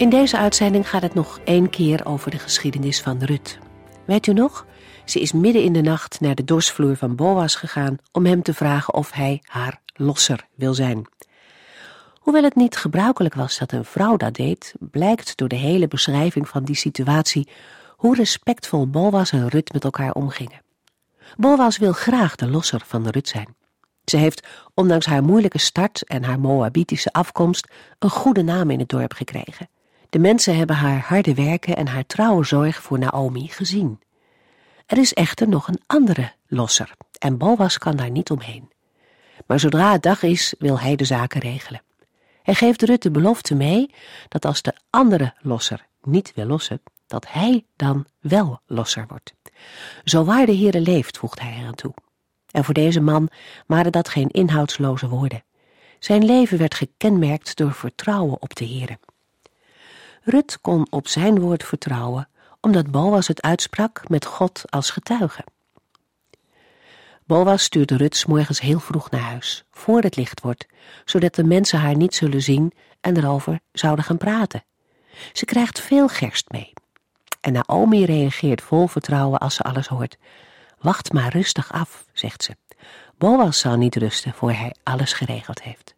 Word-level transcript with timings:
In 0.00 0.08
deze 0.08 0.38
uitzending 0.38 0.88
gaat 0.88 1.02
het 1.02 1.14
nog 1.14 1.40
één 1.44 1.70
keer 1.70 2.06
over 2.06 2.30
de 2.30 2.38
geschiedenis 2.38 3.00
van 3.00 3.22
Rut. 3.22 3.58
Weet 4.06 4.26
u 4.26 4.32
nog? 4.32 4.66
Ze 5.04 5.20
is 5.20 5.32
midden 5.32 5.62
in 5.62 5.72
de 5.72 5.80
nacht 5.80 6.20
naar 6.20 6.34
de 6.34 6.44
dorsvloer 6.44 6.96
van 6.96 7.16
Boas 7.16 7.54
gegaan 7.54 7.96
om 8.12 8.26
hem 8.26 8.42
te 8.42 8.54
vragen 8.54 8.94
of 8.94 9.12
hij 9.12 9.42
haar 9.44 9.80
losser 9.94 10.46
wil 10.54 10.74
zijn. 10.74 11.06
Hoewel 12.14 12.42
het 12.42 12.54
niet 12.54 12.76
gebruikelijk 12.76 13.34
was 13.34 13.58
dat 13.58 13.72
een 13.72 13.84
vrouw 13.84 14.16
dat 14.16 14.34
deed, 14.34 14.74
blijkt 14.78 15.36
door 15.36 15.48
de 15.48 15.56
hele 15.56 15.88
beschrijving 15.88 16.48
van 16.48 16.64
die 16.64 16.76
situatie 16.76 17.48
hoe 17.96 18.16
respectvol 18.16 18.86
Boas 18.86 19.32
en 19.32 19.48
Rut 19.48 19.72
met 19.72 19.84
elkaar 19.84 20.12
omgingen. 20.12 20.62
Boas 21.36 21.78
wil 21.78 21.92
graag 21.92 22.36
de 22.36 22.48
losser 22.48 22.82
van 22.86 23.08
Rut 23.08 23.28
zijn. 23.28 23.54
Ze 24.04 24.16
heeft, 24.16 24.46
ondanks 24.74 25.06
haar 25.06 25.22
moeilijke 25.22 25.58
start 25.58 26.04
en 26.04 26.24
haar 26.24 26.40
Moabitische 26.40 27.12
afkomst, 27.12 27.68
een 27.98 28.10
goede 28.10 28.42
naam 28.42 28.70
in 28.70 28.78
het 28.78 28.88
dorp 28.88 29.12
gekregen. 29.12 29.68
De 30.10 30.18
mensen 30.18 30.56
hebben 30.56 30.76
haar 30.76 31.00
harde 31.00 31.34
werken 31.34 31.76
en 31.76 31.86
haar 31.86 32.06
trouwe 32.06 32.44
zorg 32.44 32.82
voor 32.82 32.98
Naomi 32.98 33.48
gezien. 33.48 34.00
Er 34.86 34.98
is 34.98 35.14
echter 35.14 35.48
nog 35.48 35.68
een 35.68 35.80
andere 35.86 36.32
losser 36.46 36.94
en 37.18 37.38
Boas 37.38 37.78
kan 37.78 37.96
daar 37.96 38.10
niet 38.10 38.30
omheen. 38.30 38.70
Maar 39.46 39.60
zodra 39.60 39.92
het 39.92 40.02
dag 40.02 40.22
is, 40.22 40.54
wil 40.58 40.80
hij 40.80 40.96
de 40.96 41.04
zaken 41.04 41.40
regelen. 41.40 41.82
Hij 42.42 42.54
geeft 42.54 42.82
Rut 42.82 43.02
de 43.02 43.10
belofte 43.10 43.54
mee 43.54 43.94
dat 44.28 44.44
als 44.44 44.62
de 44.62 44.74
andere 44.90 45.34
losser 45.40 45.86
niet 46.02 46.32
wil 46.34 46.46
lossen, 46.46 46.82
dat 47.06 47.26
hij 47.28 47.64
dan 47.76 48.06
wel 48.20 48.60
losser 48.66 49.04
wordt. 49.08 49.34
Zo 50.04 50.24
waar 50.24 50.46
de 50.46 50.56
Heere 50.56 50.80
leeft, 50.80 51.18
voegt 51.18 51.40
hij 51.40 51.56
eraan 51.58 51.74
toe. 51.74 51.94
En 52.50 52.64
voor 52.64 52.74
deze 52.74 53.00
man 53.00 53.28
waren 53.66 53.92
dat 53.92 54.08
geen 54.08 54.28
inhoudsloze 54.28 55.08
woorden. 55.08 55.44
Zijn 55.98 56.24
leven 56.24 56.58
werd 56.58 56.74
gekenmerkt 56.74 57.56
door 57.56 57.72
vertrouwen 57.72 58.42
op 58.42 58.54
de 58.54 58.66
Heere. 58.66 58.98
Rut 60.30 60.58
kon 60.60 60.86
op 60.90 61.08
zijn 61.08 61.40
woord 61.40 61.64
vertrouwen, 61.64 62.28
omdat 62.60 62.90
Boas 62.90 63.28
het 63.28 63.42
uitsprak 63.42 64.08
met 64.08 64.24
God 64.24 64.62
als 64.68 64.90
getuige. 64.90 65.44
Boas 67.24 67.62
stuurde 67.62 67.96
Rut 67.96 68.24
morgens 68.26 68.60
heel 68.60 68.80
vroeg 68.80 69.10
naar 69.10 69.20
huis, 69.20 69.64
voor 69.70 70.00
het 70.00 70.16
licht 70.16 70.40
wordt, 70.40 70.66
zodat 71.04 71.34
de 71.34 71.44
mensen 71.44 71.78
haar 71.78 71.96
niet 71.96 72.14
zullen 72.14 72.42
zien 72.42 72.72
en 73.00 73.16
erover 73.16 73.60
zouden 73.72 74.04
gaan 74.04 74.16
praten. 74.16 74.64
Ze 75.32 75.44
krijgt 75.44 75.80
veel 75.80 76.08
gerst 76.08 76.50
mee. 76.50 76.72
En 77.40 77.52
Naomi 77.52 78.04
reageert 78.04 78.62
vol 78.62 78.86
vertrouwen 78.86 79.38
als 79.38 79.54
ze 79.54 79.62
alles 79.62 79.86
hoort. 79.86 80.18
Wacht 80.78 81.12
maar 81.12 81.32
rustig 81.32 81.72
af, 81.72 82.04
zegt 82.12 82.42
ze. 82.42 82.56
Boas 83.18 83.58
zal 83.58 83.76
niet 83.76 83.96
rusten 83.96 84.34
voor 84.34 84.52
hij 84.52 84.74
alles 84.82 85.12
geregeld 85.12 85.62
heeft. 85.62 85.94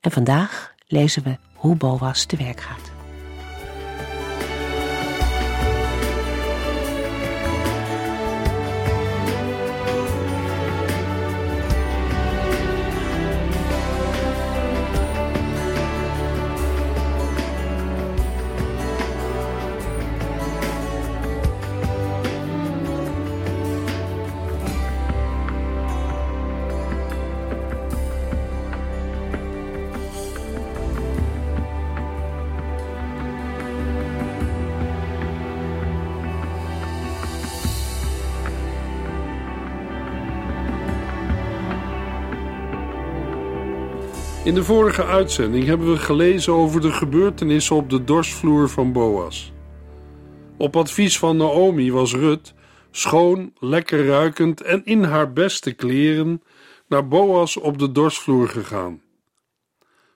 En 0.00 0.10
vandaag 0.10 0.74
lezen 0.86 1.22
we 1.22 1.38
hoe 1.54 1.76
Boas 1.76 2.24
te 2.24 2.36
werk 2.36 2.60
gaat. 2.60 2.97
In 44.48 44.54
de 44.54 44.64
vorige 44.64 45.04
uitzending 45.04 45.64
hebben 45.64 45.92
we 45.92 45.98
gelezen 45.98 46.52
over 46.52 46.80
de 46.80 46.92
gebeurtenissen 46.92 47.76
op 47.76 47.90
de 47.90 48.04
dorsvloer 48.04 48.68
van 48.68 48.92
Boas. 48.92 49.52
Op 50.56 50.76
advies 50.76 51.18
van 51.18 51.36
Naomi 51.36 51.92
was 51.92 52.14
Rut, 52.14 52.54
schoon, 52.90 53.52
lekker 53.58 54.06
ruikend 54.06 54.60
en 54.60 54.84
in 54.84 55.02
haar 55.02 55.32
beste 55.32 55.72
kleren, 55.72 56.42
naar 56.86 57.08
Boas 57.08 57.56
op 57.56 57.78
de 57.78 57.92
dorsvloer 57.92 58.48
gegaan. 58.48 59.02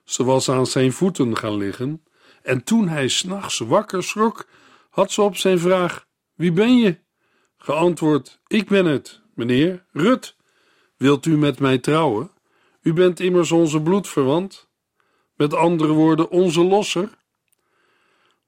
Ze 0.03 0.23
was 0.23 0.49
aan 0.49 0.65
zijn 0.65 0.91
voeten 0.91 1.37
gaan 1.37 1.57
liggen 1.57 2.03
en 2.43 2.63
toen 2.63 2.87
hij 2.87 3.07
s'nachts 3.07 3.59
wakker 3.59 4.03
schrok, 4.03 4.47
had 4.89 5.11
ze 5.11 5.21
op 5.21 5.37
zijn 5.37 5.59
vraag: 5.59 6.05
Wie 6.35 6.51
ben 6.51 6.77
je? 6.77 6.97
geantwoord: 7.57 8.39
Ik 8.47 8.67
ben 8.67 8.85
het, 8.85 9.21
meneer 9.33 9.85
Rut. 9.91 10.35
Wilt 10.97 11.25
u 11.25 11.37
met 11.37 11.59
mij 11.59 11.77
trouwen? 11.77 12.32
U 12.83 12.93
bent 12.93 13.19
immers 13.19 13.51
onze 13.51 13.81
bloedverwant, 13.81 14.69
met 15.35 15.53
andere 15.53 15.93
woorden, 15.93 16.29
onze 16.29 16.63
losser. 16.63 17.09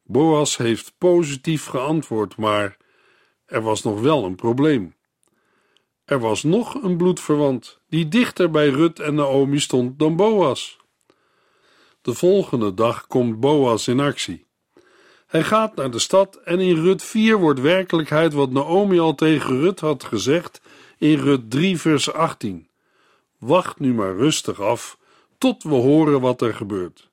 Boas 0.04 0.58
heeft 0.58 0.94
positief 0.98 1.66
geantwoord, 1.66 2.38
maar 2.38 2.78
er 3.46 3.62
was 3.62 3.84
nog 3.84 4.02
wel 4.02 4.26
een 4.26 4.36
probleem. 4.36 4.96
Er 6.06 6.20
was 6.20 6.44
nog 6.44 6.84
een 6.84 6.98
bloedverwant 6.98 7.80
die 7.90 8.08
dichter 8.08 8.52
bij 8.52 8.70
Rut 8.70 9.00
en 9.00 9.16
Naomi 9.16 9.60
stond 9.60 10.00
dan 10.00 10.16
Boas. 10.16 10.78
De 12.02 12.14
volgende 12.14 12.74
dag 12.74 13.08
komt 13.08 13.40
Boas 13.40 13.88
in 13.88 14.00
actie. 14.00 14.46
Hij 15.28 15.44
gaat 15.44 15.76
naar 15.76 15.92
de 15.92 16.00
stad 16.00 16.36
en 16.36 16.60
in 16.60 16.76
Rut 16.76 17.04
4 17.04 17.38
wordt 17.38 17.60
werkelijkheid 17.60 18.34
wat 18.34 18.52
Naomi 18.52 19.00
al 19.00 19.16
tegen 19.16 19.60
Rut 19.60 19.80
had 19.80 20.04
gezegd 20.04 20.62
in 20.98 21.20
Rut 21.20 21.52
3 21.52 21.80
vers 21.80 22.14
18. 22.14 22.70
Wacht 23.46 23.80
nu 23.80 23.94
maar 23.94 24.16
rustig 24.16 24.62
af 24.62 24.98
tot 25.38 25.64
we 25.64 25.76
horen 25.76 26.22
wat 26.22 26.42
er 26.42 26.54
gebeurt. 26.54 27.10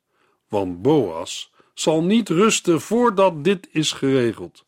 Want 0.48 0.82
Boas 0.82 1.52
zal 1.74 2.02
niet 2.02 2.28
rusten 2.28 2.80
voordat 2.80 3.44
dit 3.44 3.68
is 3.70 3.92
geregeld. 3.92 4.64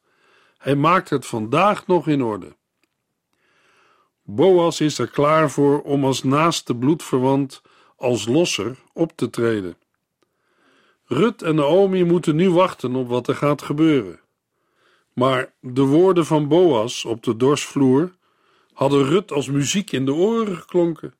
Hij 0.58 0.75
maakt 0.75 1.10
het 1.10 1.26
vandaag 1.26 1.86
nog 1.86 2.08
in 2.08 2.22
orde. 2.22 2.56
Boas 4.22 4.80
is 4.80 4.98
er 4.98 5.08
klaar 5.08 5.50
voor 5.50 5.82
om 5.82 6.04
als 6.04 6.22
naaste 6.22 6.76
bloedverwant, 6.76 7.62
als 7.96 8.26
losser, 8.26 8.78
op 8.92 9.12
te 9.14 9.31
treden. 9.31 9.76
Rut 11.04 11.42
en 11.42 11.54
Naomi 11.54 12.04
moeten 12.04 12.36
nu 12.36 12.50
wachten 12.50 12.94
op 12.94 13.08
wat 13.08 13.28
er 13.28 13.37
gaat 13.37 13.62
gebeuren. 13.62 14.20
Maar 15.12 15.52
de 15.61 15.82
woorden 15.82 16.26
van 16.26 16.49
Boas 16.49 17.05
op 17.05 17.22
de 17.22 17.37
dorsvloer 17.37 18.12
hadden 18.72 19.05
Rut 19.05 19.32
als 19.32 19.49
muziek 19.49 19.93
in 19.93 20.05
de 20.05 20.14
oren 20.14 20.56
geklonken. 20.56 21.14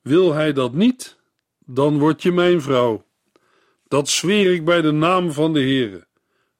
Wil 0.00 0.32
hij 0.32 0.52
dat 0.52 0.72
niet, 0.72 1.18
dan 1.58 1.98
word 1.98 2.22
je 2.22 2.32
mijn 2.32 2.62
vrouw. 2.62 3.04
Dat 3.88 4.08
zweer 4.08 4.52
ik 4.52 4.64
bij 4.64 4.80
de 4.80 4.90
naam 4.90 5.32
van 5.32 5.52
de 5.52 5.60
Heere. 5.60 6.06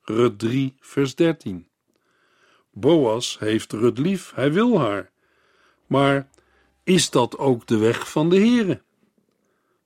Rut 0.02 0.38
3, 0.38 0.76
vers 0.80 1.14
13. 1.14 1.68
Boas 2.72 3.38
heeft 3.38 3.72
Rut 3.72 3.98
lief, 3.98 4.32
hij 4.34 4.52
wil 4.52 4.78
haar. 4.78 5.10
Maar 5.86 6.28
is 6.84 7.10
dat 7.10 7.38
ook 7.38 7.66
de 7.66 7.76
weg 7.76 8.10
van 8.10 8.28
de 8.28 8.36
Heere? 8.36 8.82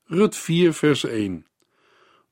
Rut 0.04 0.36
4, 0.36 0.72
vers 0.72 1.04
1. 1.04 1.46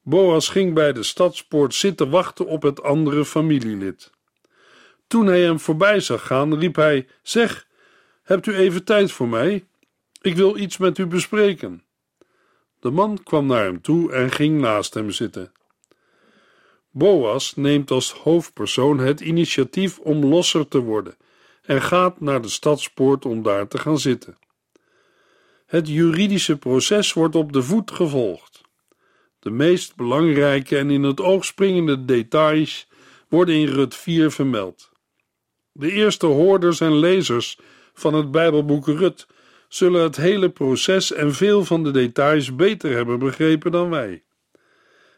Boas 0.02 0.48
ging 0.48 0.74
bij 0.74 0.92
de 0.92 1.02
stadspoort 1.02 1.74
zitten 1.74 2.10
wachten 2.10 2.46
op 2.46 2.62
het 2.62 2.82
andere 2.82 3.24
familielid. 3.24 4.10
Toen 5.06 5.26
hij 5.26 5.40
hem 5.40 5.60
voorbij 5.60 6.00
zag 6.00 6.26
gaan, 6.26 6.58
riep 6.58 6.76
hij: 6.76 7.08
Zeg, 7.22 7.66
hebt 8.22 8.46
u 8.46 8.54
even 8.54 8.84
tijd 8.84 9.12
voor 9.12 9.28
mij? 9.28 9.66
Ik 10.22 10.36
wil 10.36 10.56
iets 10.56 10.76
met 10.76 10.98
u 10.98 11.06
bespreken. 11.06 11.84
De 12.80 12.90
man 12.90 13.22
kwam 13.22 13.46
naar 13.46 13.64
hem 13.64 13.80
toe 13.80 14.12
en 14.12 14.30
ging 14.30 14.60
naast 14.60 14.94
hem 14.94 15.10
zitten. 15.10 15.52
Boas 16.90 17.54
neemt 17.56 17.90
als 17.90 18.12
hoofdpersoon 18.12 18.98
het 18.98 19.20
initiatief 19.20 19.98
om 19.98 20.24
losser 20.24 20.69
te 20.69 20.78
worden 20.78 21.16
en 21.62 21.82
gaat 21.82 22.20
naar 22.20 22.42
de 22.42 22.48
stadspoort 22.48 23.24
om 23.24 23.42
daar 23.42 23.69
te 23.69 23.78
gaan 23.78 23.98
zitten. 23.98 24.38
Het 25.66 25.88
juridische 25.88 26.56
proces 26.56 27.12
wordt 27.12 27.34
op 27.34 27.52
de 27.52 27.62
voet 27.62 27.90
gevolgd. 27.90 28.60
De 29.38 29.50
meest 29.50 29.96
belangrijke 29.96 30.78
en 30.78 30.90
in 30.90 31.02
het 31.02 31.20
oog 31.20 31.44
springende 31.44 32.04
details 32.04 32.88
worden 33.28 33.54
in 33.54 33.66
Rut 33.66 33.94
4 33.94 34.30
vermeld. 34.30 34.90
De 35.72 35.92
eerste 35.92 36.26
hoorders 36.26 36.80
en 36.80 36.98
lezers 36.98 37.58
van 37.94 38.14
het 38.14 38.30
Bijbelboek 38.30 38.86
Rut 38.86 39.26
zullen 39.74 40.02
het 40.02 40.16
hele 40.16 40.48
proces 40.48 41.12
en 41.12 41.34
veel 41.34 41.64
van 41.64 41.84
de 41.84 41.90
details 41.90 42.56
beter 42.56 42.90
hebben 42.90 43.19
begrepen 43.19 43.72
dan 43.72 43.90
wij. 43.90 44.22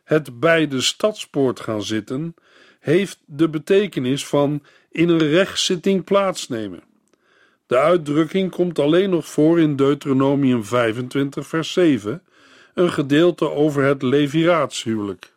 Het 0.05 0.41
bij 0.41 0.69
de 0.69 0.81
stadspoort 0.81 1.61
gaan 1.61 1.83
zitten 1.83 2.35
heeft 2.81 3.19
de 3.27 3.49
betekenis 3.49 4.27
van 4.27 4.63
in 4.91 5.09
een 5.09 5.29
rechtszitting 5.29 6.05
plaatsnemen. 6.05 6.83
De 7.67 7.79
uitdrukking 7.79 8.51
komt 8.51 8.79
alleen 8.79 9.11
nog 9.11 9.27
voor 9.27 9.61
in 9.61 9.77
Deuteronomium 9.77 10.65
25, 10.65 11.47
vers 11.47 11.73
7, 11.73 12.23
een 12.75 12.93
gedeelte 12.93 13.51
over 13.51 13.83
het 13.83 14.03
leviraatshuwelijk. 14.03 15.33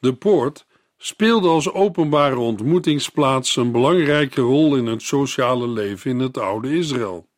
De 0.00 0.14
poort 0.14 0.66
speelde 0.96 1.48
als 1.48 1.72
openbare 1.72 2.38
ontmoetingsplaats 2.38 3.56
een 3.56 3.72
belangrijke 3.72 4.40
rol 4.40 4.76
in 4.76 4.86
het 4.86 5.02
sociale 5.02 5.68
leven 5.68 6.10
in 6.10 6.18
het 6.18 6.38
oude 6.38 6.76
Israël. 6.76 7.28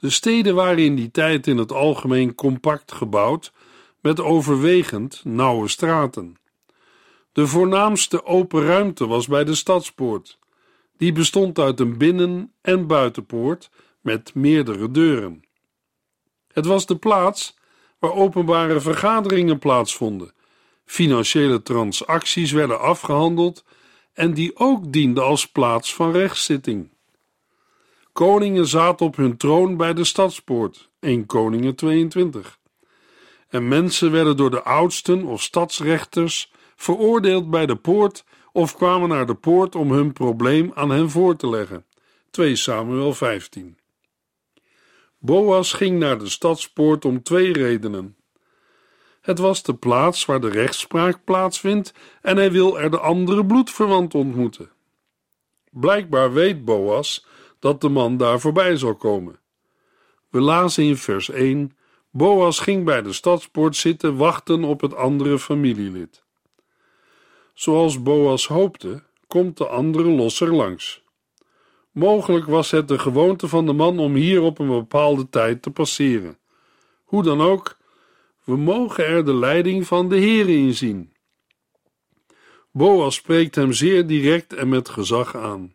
De 0.00 0.10
steden 0.10 0.54
waren 0.54 0.84
in 0.84 0.94
die 0.94 1.10
tijd 1.10 1.46
in 1.46 1.58
het 1.58 1.72
algemeen 1.72 2.34
compact 2.34 2.92
gebouwd, 2.92 3.52
met 4.00 4.20
overwegend 4.20 5.20
nauwe 5.24 5.68
straten. 5.68 6.36
De 7.32 7.46
voornaamste 7.46 8.24
open 8.24 8.62
ruimte 8.62 9.06
was 9.06 9.26
bij 9.26 9.44
de 9.44 9.54
stadspoort. 9.54 10.38
Die 10.96 11.12
bestond 11.12 11.58
uit 11.58 11.80
een 11.80 11.98
binnen- 11.98 12.52
en 12.60 12.86
buitenpoort 12.86 13.70
met 14.00 14.34
meerdere 14.34 14.90
deuren. 14.90 15.42
Het 16.52 16.66
was 16.66 16.86
de 16.86 16.96
plaats 16.96 17.56
waar 17.98 18.12
openbare 18.12 18.80
vergaderingen 18.80 19.58
plaatsvonden, 19.58 20.32
financiële 20.84 21.62
transacties 21.62 22.52
werden 22.52 22.80
afgehandeld 22.80 23.64
en 24.12 24.34
die 24.34 24.56
ook 24.56 24.92
diende 24.92 25.20
als 25.20 25.48
plaats 25.48 25.94
van 25.94 26.12
rechtszitting. 26.12 26.90
Koningen 28.12 28.66
zaten 28.66 29.06
op 29.06 29.16
hun 29.16 29.36
troon 29.36 29.76
bij 29.76 29.94
de 29.94 30.04
stadspoort, 30.04 30.90
1 31.00 31.26
Koningen 31.26 31.74
22. 31.74 32.58
En 33.48 33.68
mensen 33.68 34.10
werden 34.10 34.36
door 34.36 34.50
de 34.50 34.62
oudsten 34.62 35.24
of 35.24 35.42
stadsrechters 35.42 36.52
veroordeeld 36.76 37.50
bij 37.50 37.66
de 37.66 37.76
poort 37.76 38.24
of 38.52 38.76
kwamen 38.76 39.08
naar 39.08 39.26
de 39.26 39.34
poort 39.34 39.74
om 39.74 39.92
hun 39.92 40.12
probleem 40.12 40.70
aan 40.74 40.90
hen 40.90 41.10
voor 41.10 41.36
te 41.36 41.48
leggen. 41.48 41.84
2 42.30 42.56
Samuel 42.56 43.14
15. 43.14 43.78
Boas 45.18 45.72
ging 45.72 45.98
naar 45.98 46.18
de 46.18 46.28
stadspoort 46.28 47.04
om 47.04 47.22
twee 47.22 47.52
redenen. 47.52 48.16
Het 49.20 49.38
was 49.38 49.62
de 49.62 49.74
plaats 49.74 50.24
waar 50.24 50.40
de 50.40 50.48
rechtspraak 50.48 51.24
plaatsvindt 51.24 51.92
en 52.22 52.36
hij 52.36 52.52
wil 52.52 52.80
er 52.80 52.90
de 52.90 52.98
andere 52.98 53.46
bloedverwant 53.46 54.14
ontmoeten. 54.14 54.70
Blijkbaar 55.70 56.32
weet 56.32 56.64
Boas 56.64 57.26
dat 57.60 57.80
de 57.80 57.88
man 57.88 58.16
daar 58.16 58.40
voorbij 58.40 58.76
zal 58.76 58.94
komen. 58.94 59.40
We 60.28 60.40
lazen 60.40 60.84
in 60.84 60.96
vers 60.96 61.30
1: 61.30 61.76
Boas 62.10 62.58
ging 62.58 62.84
bij 62.84 63.02
de 63.02 63.12
stadspoort 63.12 63.76
zitten 63.76 64.16
wachten 64.16 64.64
op 64.64 64.80
het 64.80 64.94
andere 64.94 65.38
familielid. 65.38 66.24
Zoals 67.54 68.02
Boas 68.02 68.46
hoopte, 68.46 69.02
komt 69.26 69.56
de 69.56 69.66
andere 69.66 70.08
losser 70.08 70.54
langs. 70.54 71.02
Mogelijk 71.90 72.46
was 72.46 72.70
het 72.70 72.88
de 72.88 72.98
gewoonte 72.98 73.48
van 73.48 73.66
de 73.66 73.72
man 73.72 73.98
om 73.98 74.14
hier 74.14 74.42
op 74.42 74.58
een 74.58 74.68
bepaalde 74.68 75.28
tijd 75.28 75.62
te 75.62 75.70
passeren. 75.70 76.38
Hoe 77.04 77.22
dan 77.22 77.40
ook, 77.40 77.78
we 78.44 78.56
mogen 78.56 79.06
er 79.06 79.24
de 79.24 79.34
leiding 79.34 79.86
van 79.86 80.08
de 80.08 80.16
Heere 80.16 80.52
in 80.56 80.74
zien. 80.74 81.12
Boas 82.70 83.14
spreekt 83.14 83.54
hem 83.54 83.72
zeer 83.72 84.06
direct 84.06 84.52
en 84.52 84.68
met 84.68 84.88
gezag 84.88 85.36
aan. 85.36 85.74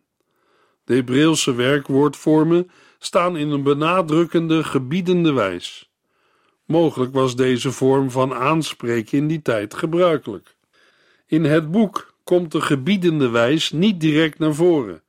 De 0.86 0.94
Hebreeuwse 0.94 1.54
werkwoordvormen 1.54 2.70
staan 2.98 3.36
in 3.36 3.50
een 3.50 3.62
benadrukkende, 3.62 4.64
gebiedende 4.64 5.32
wijs. 5.32 5.90
Mogelijk 6.64 7.12
was 7.12 7.36
deze 7.36 7.72
vorm 7.72 8.10
van 8.10 8.34
aanspreken 8.34 9.18
in 9.18 9.26
die 9.26 9.42
tijd 9.42 9.74
gebruikelijk. 9.74 10.56
In 11.26 11.44
het 11.44 11.70
boek 11.70 12.14
komt 12.24 12.52
de 12.52 12.60
gebiedende 12.60 13.28
wijs 13.28 13.70
niet 13.70 14.00
direct 14.00 14.38
naar 14.38 14.54
voren, 14.54 15.02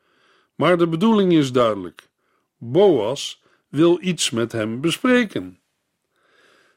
maar 0.56 0.77
de 0.77 0.88
bedoeling 0.88 1.33
is 1.33 1.51
duidelijk. 1.51 2.09
Boas 2.57 3.44
wil 3.68 3.97
iets 4.01 4.30
met 4.30 4.51
hem 4.51 4.81
bespreken. 4.81 5.59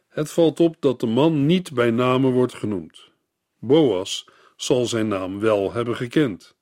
Het 0.09 0.31
valt 0.31 0.61
op 0.61 0.77
dat 0.81 1.01
de 1.01 1.07
man 1.07 1.47
niet 1.47 1.73
bij 1.73 1.91
name 1.91 2.31
wordt 2.31 2.55
genoemd. 2.55 3.11
Boas 3.59 4.29
zal 4.57 4.87
zijn 4.87 5.09
naam 5.09 5.41
wel 5.41 5.73
hebben 5.73 5.97
gekend. 5.97 6.55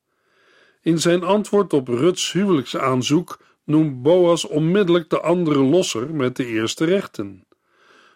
In 0.89 0.99
zijn 0.99 1.23
antwoord 1.23 1.73
op 1.73 1.89
Ruts 1.89 2.33
huwelijksaanzoek 2.33 3.39
noemt 3.65 4.03
Boas 4.03 4.45
onmiddellijk 4.45 5.11
de 5.11 5.21
andere 5.21 5.59
losser 5.59 6.15
met 6.15 6.37
de 6.37 6.47
eerste 6.47 6.85
rechten, 6.85 7.47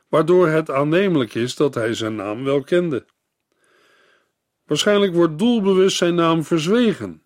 waardoor 0.08 0.48
het 0.48 0.70
aannemelijk 0.70 1.34
is 1.34 1.56
dat 1.56 1.74
hij 1.74 1.94
zijn 1.94 2.14
naam 2.14 2.44
wel 2.44 2.62
kende. 2.62 3.06
Waarschijnlijk 4.66 5.14
wordt 5.14 5.38
doelbewust 5.38 5.96
zijn 5.96 6.14
naam 6.14 6.44
verzwegen, 6.44 7.22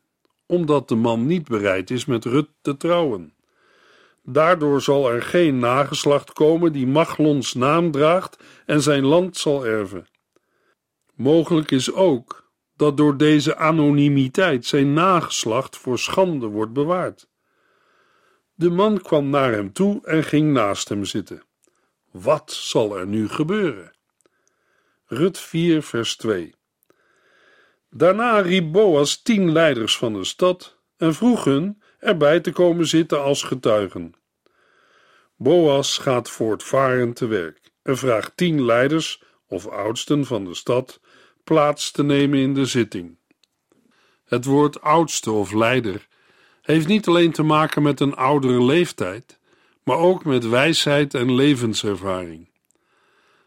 omdat 0.46 0.88
de 0.88 0.94
man 0.94 1.26
niet 1.26 1.48
bereid 1.48 1.90
is 1.90 2.04
met 2.04 2.24
Rut 2.24 2.48
te 2.62 2.76
trouwen. 2.76 3.34
Daardoor 4.22 4.80
zal 4.80 5.10
er 5.10 5.22
geen 5.22 5.58
nageslacht 5.58 6.32
komen 6.32 6.72
die 6.72 6.86
Machlons 6.86 7.54
naam 7.54 7.90
draagt 7.90 8.42
en 8.64 8.82
zijn 8.82 9.04
land 9.04 9.36
zal 9.36 9.66
erven. 9.66 10.06
Mogelijk 11.14 11.70
is 11.70 11.92
ook 11.92 12.45
dat 12.76 12.96
door 12.96 13.16
deze 13.16 13.56
anonimiteit 13.56 14.66
zijn 14.66 14.92
nageslacht 14.92 15.76
voor 15.76 15.98
schande 15.98 16.46
wordt 16.46 16.72
bewaard. 16.72 17.28
De 18.54 18.70
man 18.70 19.00
kwam 19.00 19.30
naar 19.30 19.52
hem 19.52 19.72
toe 19.72 20.06
en 20.06 20.24
ging 20.24 20.52
naast 20.52 20.88
hem 20.88 21.04
zitten. 21.04 21.42
Wat 22.10 22.52
zal 22.52 22.98
er 22.98 23.06
nu 23.06 23.28
gebeuren? 23.28 23.92
Rut 25.06 25.38
4, 25.38 25.82
vers 25.82 26.16
2. 26.16 26.54
Daarna 27.90 28.38
riep 28.38 28.72
Boas 28.72 29.22
tien 29.22 29.52
leiders 29.52 29.96
van 29.96 30.12
de 30.12 30.24
stad 30.24 30.78
en 30.96 31.14
vroeg 31.14 31.44
hun 31.44 31.82
erbij 31.98 32.40
te 32.40 32.52
komen 32.52 32.86
zitten 32.86 33.22
als 33.22 33.42
getuigen. 33.42 34.14
Boas 35.36 35.98
gaat 35.98 36.30
voortvarend 36.30 37.16
te 37.16 37.26
werk 37.26 37.70
en 37.82 37.96
vraagt 37.96 38.36
tien 38.36 38.64
leiders 38.64 39.22
of 39.46 39.66
oudsten 39.66 40.24
van 40.24 40.44
de 40.44 40.54
stad 40.54 41.00
plaats 41.46 41.90
te 41.90 42.02
nemen 42.02 42.38
in 42.38 42.54
de 42.54 42.64
zitting. 42.64 43.18
Het 44.24 44.44
woord 44.44 44.80
oudste 44.80 45.30
of 45.30 45.52
leider 45.52 46.06
heeft 46.62 46.86
niet 46.86 47.06
alleen 47.06 47.32
te 47.32 47.42
maken 47.42 47.82
met 47.82 48.00
een 48.00 48.14
oudere 48.14 48.64
leeftijd, 48.64 49.38
maar 49.82 49.96
ook 49.96 50.24
met 50.24 50.48
wijsheid 50.48 51.14
en 51.14 51.34
levenservaring. 51.34 52.48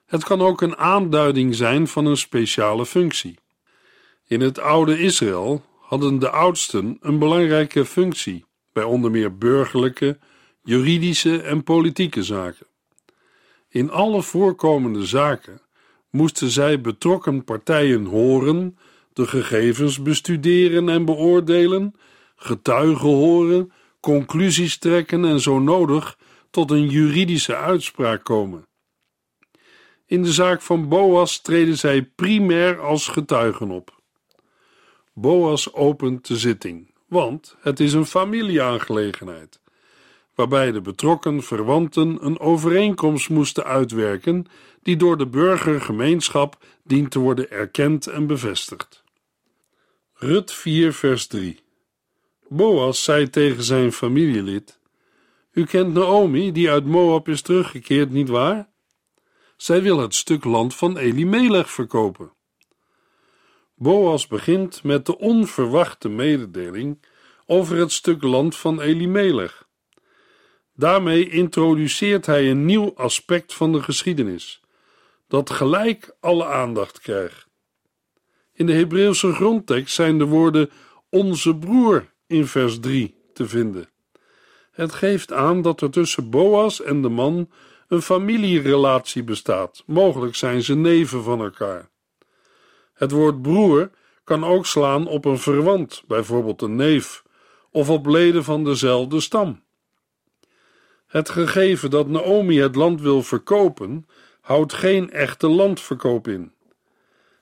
Het 0.05 0.23
kan 0.23 0.41
ook 0.41 0.61
een 0.61 0.77
aanduiding 0.77 1.55
zijn 1.55 1.87
van 1.87 2.05
een 2.05 2.17
speciale 2.17 2.85
functie. 2.85 3.39
In 4.27 4.41
het 4.41 4.59
oude 4.59 4.99
Israël 4.99 5.65
hadden 5.79 6.19
de 6.19 6.29
oudsten 6.29 6.97
een 7.01 7.19
belangrijke 7.19 7.85
functie 7.85 8.45
bij 8.73 8.83
onder 8.83 9.11
meer 9.11 9.37
burgerlijke, 9.37 10.17
juridische 10.63 11.41
en 11.41 11.63
politieke 11.63 12.23
zaken. 12.23 12.67
In 13.69 13.91
alle 13.91 14.21
voorkomende 14.21 15.05
zaken 15.05 15.61
moesten 16.09 16.49
zij 16.49 16.81
betrokken 16.81 17.43
partijen 17.43 18.05
horen, 18.05 18.77
de 19.13 19.27
gegevens 19.27 20.01
bestuderen 20.01 20.89
en 20.89 21.05
beoordelen, 21.05 21.95
getuigen 22.35 23.09
horen, 23.09 23.71
conclusies 23.99 24.77
trekken 24.77 25.25
en 25.25 25.39
zo 25.39 25.59
nodig 25.59 26.17
tot 26.49 26.71
een 26.71 26.89
juridische 26.89 27.55
uitspraak 27.55 28.23
komen. 28.23 28.67
In 30.05 30.23
de 30.23 30.31
zaak 30.33 30.61
van 30.61 30.87
Boas 30.87 31.41
treden 31.41 31.77
zij 31.77 32.03
primair 32.03 32.79
als 32.79 33.07
getuigen 33.07 33.71
op. 33.71 34.01
Boas 35.13 35.73
opent 35.73 36.27
de 36.27 36.37
zitting, 36.37 36.93
want 37.07 37.55
het 37.59 37.79
is 37.79 37.93
een 37.93 38.05
familieaangelegenheid, 38.05 39.61
waarbij 40.35 40.71
de 40.71 40.81
betrokken 40.81 41.43
verwanten 41.43 42.25
een 42.25 42.39
overeenkomst 42.39 43.29
moesten 43.29 43.63
uitwerken 43.63 44.45
die 44.89 44.97
door 44.97 45.17
de 45.17 45.27
burgergemeenschap 45.27 46.57
dient 46.83 47.11
te 47.11 47.19
worden 47.19 47.51
erkend 47.51 48.07
en 48.07 48.27
bevestigd. 48.27 49.03
Rut 50.13 50.51
4, 50.51 50.93
vers 50.93 51.27
3 51.27 51.59
Boas 52.47 53.03
zei 53.03 53.29
tegen 53.29 53.63
zijn 53.63 53.91
familielid: 53.91 54.79
U 55.51 55.65
kent 55.65 55.93
Naomi, 55.93 56.51
die 56.51 56.69
uit 56.69 56.85
Moab 56.85 57.27
is 57.27 57.41
teruggekeerd, 57.41 58.09
niet 58.09 58.29
waar? 58.29 58.69
Zij 59.57 59.81
wil 59.81 59.99
het 59.99 60.15
stuk 60.15 60.43
land 60.43 60.75
van 60.75 60.97
Elimelech 60.97 61.71
verkopen. 61.71 62.31
Boas 63.75 64.27
begint 64.27 64.83
met 64.83 65.05
de 65.05 65.17
onverwachte 65.17 66.09
mededeling 66.09 67.05
over 67.45 67.77
het 67.77 67.91
stuk 67.91 68.23
land 68.23 68.55
van 68.55 68.81
Elimelech. 68.81 69.67
Daarmee 70.75 71.29
introduceert 71.29 72.25
hij 72.25 72.49
een 72.49 72.65
nieuw 72.65 72.93
aspect 72.95 73.53
van 73.53 73.71
de 73.71 73.83
geschiedenis, 73.83 74.58
dat 75.29 75.49
gelijk 75.49 76.15
alle 76.19 76.45
aandacht 76.45 76.99
krijgt. 76.99 77.47
In 78.53 78.65
de 78.65 78.73
Hebreeuwse 78.73 79.33
grondtekst 79.33 79.95
zijn 79.95 80.17
de 80.17 80.25
woorden 80.25 80.69
onze 81.09 81.55
broer 81.55 82.05
in 82.27 82.47
vers 82.47 82.79
3 82.79 83.15
te 83.33 83.47
vinden. 83.47 83.89
Het 84.71 84.93
geeft 84.93 85.33
aan 85.33 85.61
dat 85.61 85.81
er 85.81 85.89
tussen 85.89 86.29
Boas 86.29 86.81
en 86.81 87.01
de 87.01 87.09
man 87.09 87.49
een 87.87 88.01
familierelatie 88.01 89.23
bestaat. 89.23 89.83
Mogelijk 89.85 90.35
zijn 90.35 90.61
ze 90.61 90.75
neven 90.75 91.23
van 91.23 91.41
elkaar. 91.41 91.89
Het 92.93 93.11
woord 93.11 93.41
broer 93.41 93.89
kan 94.23 94.43
ook 94.43 94.65
slaan 94.65 95.07
op 95.07 95.25
een 95.25 95.39
verwant, 95.39 96.03
bijvoorbeeld 96.07 96.61
een 96.61 96.75
neef, 96.75 97.23
of 97.71 97.89
op 97.89 98.05
leden 98.05 98.43
van 98.43 98.63
dezelfde 98.63 99.19
stam. 99.19 99.63
Het 101.07 101.29
gegeven 101.29 101.89
dat 101.89 102.07
Naomi 102.07 102.59
het 102.59 102.75
land 102.75 103.01
wil 103.01 103.23
verkopen, 103.23 104.07
houdt 104.49 104.73
geen 104.73 105.11
echte 105.11 105.47
landverkoop 105.47 106.27
in. 106.27 106.51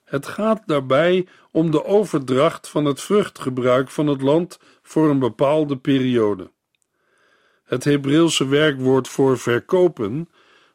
Het 0.04 0.26
gaat 0.26 0.62
daarbij 0.66 1.26
om 1.50 1.70
de 1.70 1.84
overdracht 1.84 2.68
van 2.68 2.84
het 2.84 3.00
vruchtgebruik 3.00 3.90
van 3.90 4.06
het 4.06 4.22
land 4.22 4.58
voor 4.82 5.10
een 5.10 5.18
bepaalde 5.18 5.76
periode. 5.76 6.50
Het 7.64 7.84
Hebreeuwse 7.84 8.48
werkwoord 8.48 9.08
voor 9.08 9.38
verkopen 9.38 10.28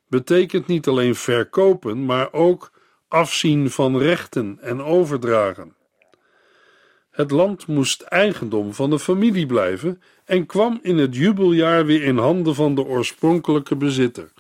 betekent 0.08 0.68
niet 0.68 0.88
alleen 0.88 1.16
verkopen, 1.16 2.06
maar 2.06 2.34
ook 2.34 2.72
afzien 3.08 3.72
van 3.72 3.98
rechten 3.98 4.58
en 4.62 4.84
overdragen. 4.84 5.75
Het 7.10 7.32
land 7.32 7.68
moest 7.68 8.02
eigendom 8.02 8.74
van 8.74 8.90
de 8.90 9.00
familie 9.00 9.46
blijven 9.46 10.02
en 10.25 10.46
kwam 10.46 10.80
in 10.82 10.98
het 10.98 11.16
jubeljaar 11.16 11.86
weer 11.86 12.04
in 12.04 12.18
handen 12.18 12.56
van 12.56 12.75
de 12.75 12.84
oorspronkelijke 12.84 13.75
bezitter. 13.75 14.32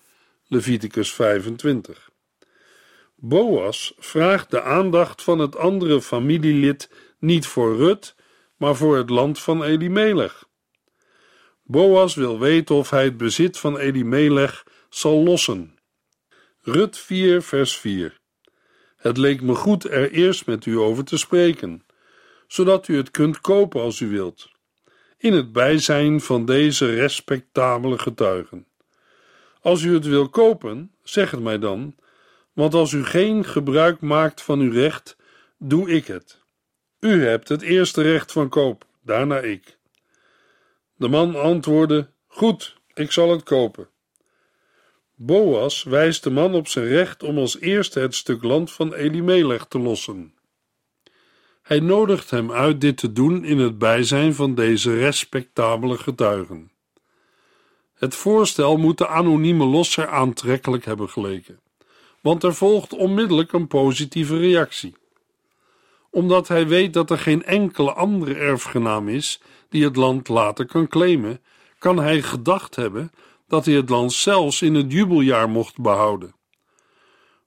Leviticus 0.47 1.13
25. 1.13 2.11
Boas 3.15 3.93
vraagt 3.97 4.51
de 4.51 4.61
aandacht 4.61 5.21
van 5.21 5.39
het 5.39 5.55
andere 5.55 6.01
familielid 6.01 6.89
niet 7.19 7.45
voor 7.45 7.75
Rut, 7.75 8.15
maar 8.57 8.75
voor 8.75 8.97
het 8.97 9.09
land 9.09 9.39
van 9.39 9.63
Elimelech. 9.63 10.45
Boas 11.63 12.15
wil 12.15 12.39
weten 12.39 12.75
of 12.75 12.89
hij 12.89 13.03
het 13.03 13.17
bezit 13.17 13.57
van 13.57 13.77
Elimelech 13.77 14.63
zal 14.89 15.23
lossen. 15.23 15.79
Rut 16.61 16.97
4, 16.97 17.41
vers 17.41 17.77
4. 17.77 18.19
Het 18.95 19.17
leek 19.17 19.41
me 19.41 19.55
goed 19.55 19.83
er 19.89 20.11
eerst 20.11 20.45
met 20.45 20.65
u 20.65 20.77
over 20.77 21.03
te 21.03 21.17
spreken, 21.17 21.85
zodat 22.47 22.87
u 22.87 22.97
het 22.97 23.11
kunt 23.11 23.41
kopen 23.41 23.81
als 23.81 23.99
u 23.99 24.09
wilt, 24.09 24.51
in 25.17 25.33
het 25.33 25.51
bijzijn 25.51 26.21
van 26.21 26.45
deze 26.45 26.95
respectabele 26.95 27.97
getuigen. 27.97 28.67
Als 29.63 29.83
u 29.83 29.93
het 29.93 30.05
wil 30.05 30.29
kopen, 30.29 30.91
zeg 31.03 31.31
het 31.31 31.39
mij 31.39 31.59
dan, 31.59 31.95
want 32.53 32.73
als 32.73 32.91
u 32.91 33.05
geen 33.05 33.45
gebruik 33.45 34.01
maakt 34.01 34.41
van 34.41 34.59
uw 34.59 34.71
recht, 34.71 35.17
doe 35.57 35.89
ik 35.89 36.07
het. 36.07 36.41
U 36.99 37.25
hebt 37.25 37.49
het 37.49 37.61
eerste 37.61 38.01
recht 38.01 38.31
van 38.31 38.49
koop, 38.49 38.85
daarna 39.01 39.39
ik. 39.39 39.77
De 40.95 41.07
man 41.07 41.35
antwoordde: 41.35 42.09
Goed, 42.27 42.77
ik 42.93 43.11
zal 43.11 43.31
het 43.31 43.43
kopen. 43.43 43.89
Boas 45.15 45.83
wijst 45.83 46.23
de 46.23 46.31
man 46.31 46.53
op 46.53 46.67
zijn 46.67 46.87
recht 46.87 47.23
om 47.23 47.37
als 47.37 47.59
eerste 47.59 47.99
het 47.99 48.15
stuk 48.15 48.43
land 48.43 48.71
van 48.71 48.93
Elimelech 48.93 49.65
te 49.65 49.79
lossen. 49.79 50.33
Hij 51.61 51.79
nodigt 51.79 52.29
hem 52.29 52.51
uit 52.51 52.81
dit 52.81 52.97
te 52.97 53.13
doen 53.13 53.45
in 53.45 53.57
het 53.57 53.77
bijzijn 53.77 54.33
van 54.33 54.55
deze 54.55 54.97
respectabele 54.97 55.97
getuigen. 55.97 56.72
Het 58.03 58.15
voorstel 58.15 58.77
moet 58.77 58.97
de 58.97 59.07
anonieme 59.07 59.65
losser 59.65 60.07
aantrekkelijk 60.07 60.85
hebben 60.85 61.09
geleken, 61.09 61.59
want 62.21 62.43
er 62.43 62.53
volgt 62.53 62.93
onmiddellijk 62.93 63.53
een 63.53 63.67
positieve 63.67 64.37
reactie. 64.37 64.95
Omdat 66.09 66.47
hij 66.47 66.67
weet 66.67 66.93
dat 66.93 67.09
er 67.09 67.17
geen 67.17 67.43
enkele 67.43 67.93
andere 67.93 68.33
erfgenaam 68.33 69.09
is 69.09 69.41
die 69.69 69.83
het 69.83 69.95
land 69.95 70.27
later 70.27 70.65
kan 70.65 70.87
claimen, 70.87 71.41
kan 71.77 71.97
hij 71.97 72.21
gedacht 72.21 72.75
hebben 72.75 73.11
dat 73.47 73.65
hij 73.65 73.75
het 73.75 73.89
land 73.89 74.13
zelfs 74.13 74.61
in 74.61 74.75
het 74.75 74.91
jubeljaar 74.91 75.49
mocht 75.49 75.81
behouden. 75.81 76.35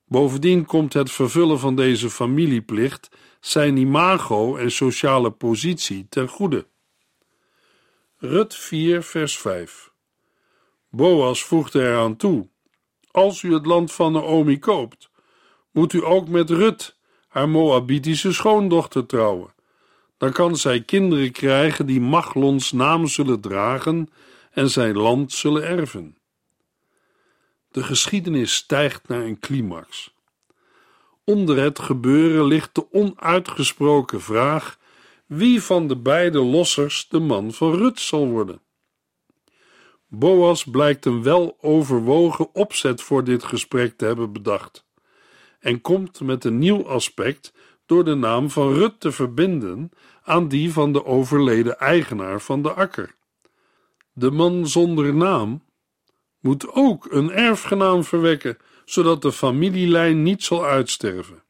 Bovendien 0.06 0.64
komt 0.64 0.92
het 0.92 1.10
vervullen 1.10 1.58
van 1.58 1.76
deze 1.76 2.10
familieplicht 2.10 3.08
zijn 3.40 3.76
imago 3.76 4.56
en 4.56 4.70
sociale 4.70 5.30
positie 5.30 6.06
ten 6.08 6.28
goede. 6.28 6.66
Rut 8.16 8.54
4, 8.54 9.02
vers 9.02 9.38
5. 9.38 9.94
Boas 10.97 11.45
voegde 11.45 11.83
eraan 11.83 12.17
toe: 12.17 12.49
Als 13.11 13.43
u 13.43 13.53
het 13.53 13.67
land 13.67 13.93
van 13.93 14.12
Naomi 14.12 14.59
koopt, 14.59 15.11
moet 15.71 15.93
u 15.93 16.05
ook 16.05 16.29
met 16.29 16.50
Rut, 16.50 16.97
haar 17.29 17.49
Moabitische 17.49 18.33
schoondochter, 18.33 19.07
trouwen. 19.07 19.55
Dan 20.19 20.33
kan 20.33 20.57
zij 20.57 20.83
kinderen 20.83 21.33
krijgen 21.33 21.87
die 21.87 22.00
Machlons 22.00 22.73
naam 22.73 23.07
zullen 23.07 23.41
dragen 23.41 24.09
en 24.50 24.71
zijn 24.71 24.97
land 24.97 25.33
zullen 25.33 25.62
erven. 25.62 26.17
De 27.71 27.83
geschiedenis 27.83 28.55
stijgt 28.55 29.09
naar 29.09 29.23
een 29.23 29.38
climax. 29.38 30.15
Onder 31.25 31.59
het 31.59 31.79
gebeuren 31.79 32.45
ligt 32.45 32.75
de 32.75 32.93
onuitgesproken 32.93 34.21
vraag 34.21 34.79
wie 35.26 35.62
van 35.62 35.87
de 35.87 35.97
beide 35.97 36.38
lossers 36.38 37.09
de 37.09 37.19
man 37.19 37.53
van 37.53 37.75
Rut 37.75 38.00
zal 38.00 38.26
worden. 38.26 38.61
Boas 40.08 40.64
blijkt 40.64 41.04
een 41.04 41.22
wel 41.22 41.56
overwogen 41.60 42.54
opzet 42.54 43.02
voor 43.02 43.25
dit 43.25 43.44
gesprek 43.44 43.96
te 43.96 44.04
hebben 44.04 44.32
bedacht 44.32 44.86
en 45.66 45.80
komt 45.80 46.20
met 46.20 46.44
een 46.44 46.58
nieuw 46.58 46.88
aspect 46.88 47.52
door 47.86 48.04
de 48.04 48.14
naam 48.14 48.50
van 48.50 48.72
Rut 48.72 49.00
te 49.00 49.12
verbinden 49.12 49.90
aan 50.22 50.48
die 50.48 50.72
van 50.72 50.92
de 50.92 51.04
overleden 51.04 51.78
eigenaar 51.78 52.40
van 52.40 52.62
de 52.62 52.72
akker. 52.72 53.14
De 54.12 54.30
man 54.30 54.66
zonder 54.66 55.14
naam 55.14 55.62
moet 56.40 56.72
ook 56.72 57.06
een 57.10 57.30
erfgenaam 57.30 58.04
verwekken, 58.04 58.58
zodat 58.84 59.22
de 59.22 59.32
familielijn 59.32 60.22
niet 60.22 60.42
zal 60.42 60.64
uitsterven. 60.64 61.42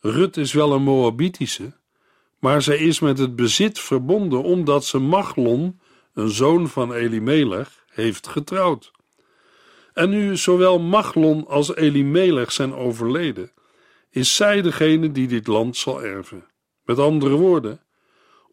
Rut 0.00 0.36
is 0.36 0.52
wel 0.52 0.72
een 0.72 0.82
Moabitische, 0.82 1.72
maar 2.38 2.62
zij 2.62 2.76
is 2.78 3.00
met 3.00 3.18
het 3.18 3.36
bezit 3.36 3.78
verbonden 3.78 4.42
omdat 4.42 4.84
ze 4.84 4.98
Machlon, 4.98 5.80
een 6.18 6.30
zoon 6.30 6.68
van 6.68 6.92
Elimelech, 6.92 7.84
heeft 7.88 8.26
getrouwd. 8.26 8.92
En 9.94 10.10
nu 10.10 10.36
zowel 10.36 10.78
Machlon 10.78 11.46
als 11.46 11.74
Elimelech 11.74 12.52
zijn 12.52 12.74
overleden, 12.74 13.50
is 14.10 14.36
zij 14.36 14.62
degene 14.62 15.12
die 15.12 15.28
dit 15.28 15.46
land 15.46 15.76
zal 15.76 16.02
erven. 16.02 16.46
Met 16.84 16.98
andere 16.98 17.34
woorden, 17.34 17.80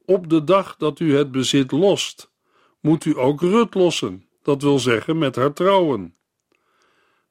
op 0.06 0.30
de 0.30 0.44
dag 0.44 0.76
dat 0.78 1.00
u 1.00 1.16
het 1.16 1.32
bezit 1.32 1.72
lost, 1.72 2.32
moet 2.80 3.06
u 3.06 3.18
ook 3.18 3.42
Rut 3.42 3.74
lossen, 3.74 4.28
dat 4.44 4.62
wil 4.62 4.80
zeggen 4.80 5.18
met 5.18 5.36
haar 5.36 5.54
trouwen. 5.54 6.16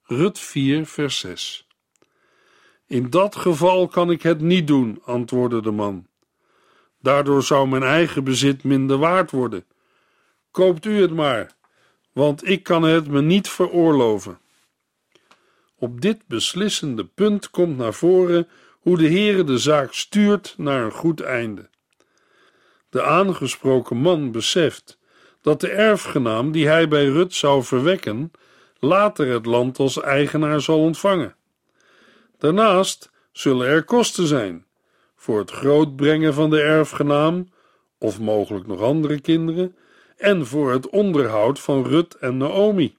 Rut 0.02 0.38
4, 0.38 0.86
vers 0.86 1.18
6. 1.18 1.66
In 2.86 3.10
dat 3.10 3.36
geval 3.36 3.88
kan 3.88 4.10
ik 4.10 4.22
het 4.22 4.40
niet 4.40 4.66
doen, 4.66 5.00
antwoordde 5.04 5.62
de 5.62 5.70
man. 5.70 6.06
Daardoor 7.00 7.42
zou 7.42 7.68
mijn 7.68 7.82
eigen 7.82 8.24
bezit 8.24 8.64
minder 8.64 8.98
waard 8.98 9.30
worden. 9.30 9.64
Koopt 10.54 10.84
u 10.84 11.00
het 11.00 11.10
maar, 11.10 11.54
want 12.12 12.48
ik 12.48 12.62
kan 12.62 12.82
het 12.82 13.08
me 13.08 13.22
niet 13.22 13.48
veroorloven. 13.48 14.38
Op 15.78 16.00
dit 16.00 16.26
beslissende 16.26 17.04
punt 17.04 17.50
komt 17.50 17.76
naar 17.76 17.94
voren 17.94 18.48
hoe 18.80 18.96
de 18.96 19.08
Heere 19.08 19.44
de 19.44 19.58
zaak 19.58 19.92
stuurt 19.92 20.54
naar 20.58 20.84
een 20.84 20.92
goed 20.92 21.20
einde. 21.20 21.68
De 22.90 23.02
aangesproken 23.02 23.96
man 23.96 24.32
beseft 24.32 24.98
dat 25.40 25.60
de 25.60 25.68
erfgenaam 25.68 26.52
die 26.52 26.66
hij 26.68 26.88
bij 26.88 27.06
Rut 27.06 27.34
zou 27.34 27.62
verwekken, 27.62 28.30
later 28.78 29.32
het 29.32 29.46
land 29.46 29.78
als 29.78 30.00
eigenaar 30.00 30.60
zal 30.60 30.78
ontvangen. 30.78 31.36
Daarnaast 32.38 33.10
zullen 33.32 33.66
er 33.66 33.84
kosten 33.84 34.26
zijn 34.26 34.66
voor 35.16 35.38
het 35.38 35.50
grootbrengen 35.50 36.34
van 36.34 36.50
de 36.50 36.60
erfgenaam, 36.60 37.48
of 37.98 38.20
mogelijk 38.20 38.66
nog 38.66 38.80
andere 38.80 39.20
kinderen, 39.20 39.76
en 40.24 40.46
voor 40.46 40.72
het 40.72 40.88
onderhoud 40.88 41.60
van 41.60 41.86
Rut 41.86 42.14
en 42.14 42.36
Naomi. 42.36 42.96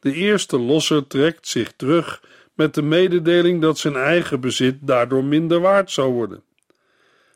De 0.00 0.12
eerste 0.12 0.58
losser 0.58 1.06
trekt 1.06 1.48
zich 1.48 1.72
terug 1.72 2.22
met 2.54 2.74
de 2.74 2.82
mededeling 2.82 3.60
dat 3.60 3.78
zijn 3.78 3.96
eigen 3.96 4.40
bezit 4.40 4.78
daardoor 4.80 5.24
minder 5.24 5.60
waard 5.60 5.90
zou 5.90 6.12
worden. 6.12 6.44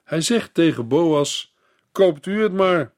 Hij 0.05 0.21
zegt 0.21 0.55
tegen 0.55 0.89
Boas: 0.89 1.55
Koopt 1.93 2.27
u 2.27 2.43
het 2.43 2.53
maar. 2.53 2.93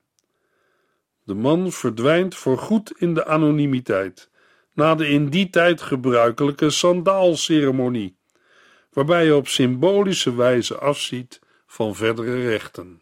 De 1.24 1.34
man 1.34 1.72
verdwijnt 1.72 2.34
voorgoed 2.34 2.92
in 2.96 3.14
de 3.14 3.26
anonimiteit, 3.26 4.30
na 4.72 4.94
de 4.94 5.08
in 5.08 5.28
die 5.28 5.50
tijd 5.50 5.82
gebruikelijke 5.82 6.70
sandaalceremonie, 6.70 8.16
waarbij 8.92 9.24
je 9.24 9.36
op 9.36 9.48
symbolische 9.48 10.34
wijze 10.34 10.78
afziet 10.78 11.40
van 11.66 11.94
verdere 11.94 12.48
rechten. 12.48 13.00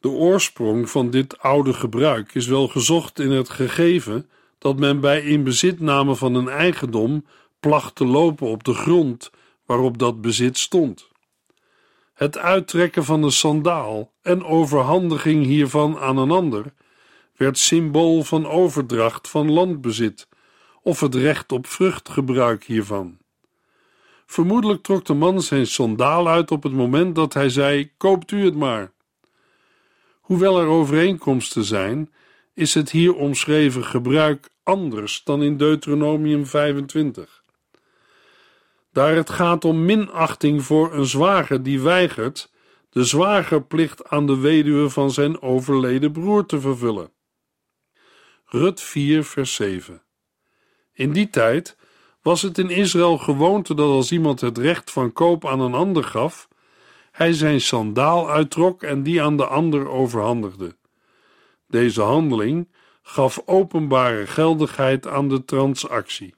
De 0.00 0.08
oorsprong 0.08 0.90
van 0.90 1.10
dit 1.10 1.38
oude 1.38 1.72
gebruik 1.72 2.34
is 2.34 2.46
wel 2.46 2.68
gezocht 2.68 3.18
in 3.18 3.30
het 3.30 3.48
gegeven 3.48 4.30
dat 4.58 4.78
men 4.78 5.00
bij 5.00 5.22
inbezitname 5.22 6.16
van 6.16 6.34
een 6.34 6.48
eigendom 6.48 7.24
placht 7.60 7.94
te 7.94 8.06
lopen 8.06 8.46
op 8.46 8.64
de 8.64 8.74
grond 8.74 9.30
waarop 9.66 9.98
dat 9.98 10.20
bezit 10.20 10.58
stond. 10.58 11.08
Het 12.14 12.38
uittrekken 12.38 13.04
van 13.04 13.22
de 13.22 13.30
sandaal 13.30 14.12
en 14.22 14.44
overhandiging 14.44 15.44
hiervan 15.44 15.98
aan 15.98 16.16
een 16.16 16.30
ander 16.30 16.72
werd 17.36 17.58
symbool 17.58 18.22
van 18.22 18.46
overdracht 18.46 19.28
van 19.28 19.52
landbezit 19.52 20.28
of 20.82 21.00
het 21.00 21.14
recht 21.14 21.52
op 21.52 21.66
vruchtgebruik 21.66 22.64
hiervan. 22.64 23.18
Vermoedelijk 24.26 24.82
trok 24.82 25.04
de 25.04 25.14
man 25.14 25.42
zijn 25.42 25.66
sandaal 25.66 26.28
uit 26.28 26.50
op 26.50 26.62
het 26.62 26.72
moment 26.72 27.14
dat 27.14 27.34
hij 27.34 27.48
zei: 27.48 27.92
Koopt 27.96 28.30
u 28.30 28.44
het 28.44 28.56
maar. 28.56 28.92
Hoewel 30.30 30.60
er 30.60 30.66
overeenkomsten 30.66 31.64
zijn, 31.64 32.12
is 32.54 32.74
het 32.74 32.90
hier 32.90 33.14
omschreven 33.14 33.84
gebruik 33.84 34.50
anders 34.62 35.24
dan 35.24 35.42
in 35.42 35.56
Deuteronomium 35.56 36.46
25. 36.46 37.44
Daar 38.92 39.14
het 39.14 39.30
gaat 39.30 39.64
om 39.64 39.84
minachting 39.84 40.62
voor 40.62 40.94
een 40.94 41.04
zwager 41.04 41.62
die 41.62 41.80
weigert 41.80 42.50
de 42.90 43.04
zwagerplicht 43.04 44.08
aan 44.08 44.26
de 44.26 44.38
weduwe 44.38 44.90
van 44.90 45.10
zijn 45.10 45.42
overleden 45.42 46.12
broer 46.12 46.46
te 46.46 46.60
vervullen. 46.60 47.12
Rut 48.44 48.80
4, 48.80 49.24
vers 49.24 49.54
7. 49.54 50.02
In 50.92 51.12
die 51.12 51.30
tijd 51.30 51.76
was 52.22 52.42
het 52.42 52.58
in 52.58 52.70
Israël 52.70 53.18
gewoonte 53.18 53.74
dat 53.74 53.90
als 53.90 54.12
iemand 54.12 54.40
het 54.40 54.58
recht 54.58 54.90
van 54.90 55.12
koop 55.12 55.46
aan 55.46 55.60
een 55.60 55.74
ander 55.74 56.04
gaf, 56.04 56.48
hij 57.10 57.32
zijn 57.32 57.60
sandaal 57.60 58.30
uittrok 58.30 58.82
en 58.82 59.02
die 59.02 59.22
aan 59.22 59.36
de 59.36 59.46
ander 59.46 59.88
overhandigde. 59.88 60.76
Deze 61.66 62.00
handeling 62.00 62.68
gaf 63.02 63.42
openbare 63.44 64.26
geldigheid 64.26 65.06
aan 65.06 65.28
de 65.28 65.44
transactie. 65.44 66.34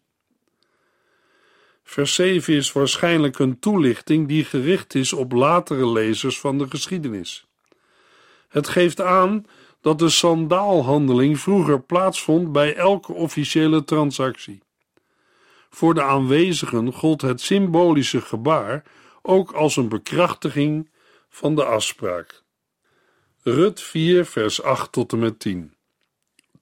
Vers 1.83 2.15
7 2.15 2.55
is 2.55 2.73
waarschijnlijk 2.73 3.39
een 3.39 3.59
toelichting 3.59 4.29
die 4.29 4.45
gericht 4.45 4.95
is 4.95 5.13
op 5.13 5.33
latere 5.33 5.87
lezers 5.89 6.41
van 6.41 6.59
de 6.59 6.67
geschiedenis. 6.69 7.47
Het 8.49 8.69
geeft 8.69 9.01
aan 9.01 9.47
dat 9.81 9.99
de 9.99 10.09
sandaalhandeling 10.09 11.39
vroeger 11.39 11.81
plaatsvond 11.83 12.53
bij 12.53 12.77
elke 12.77 13.13
officiële 13.13 13.85
transactie. 13.85 14.63
Voor 15.71 15.95
de 15.95 16.03
aanwezigen 16.03 16.93
gold 16.93 17.21
het 17.21 17.41
symbolische 17.41 18.21
gebaar 18.21 18.85
ook 19.23 19.53
als 19.53 19.77
een 19.77 19.89
bekrachtiging 19.89 20.91
van 21.29 21.55
de 21.55 21.65
afspraak. 21.65 22.43
Rut 23.43 23.81
4, 23.81 24.25
vers 24.27 24.63
8 24.63 24.93
tot 24.93 25.13
en 25.13 25.19
met 25.19 25.39
10. 25.39 25.75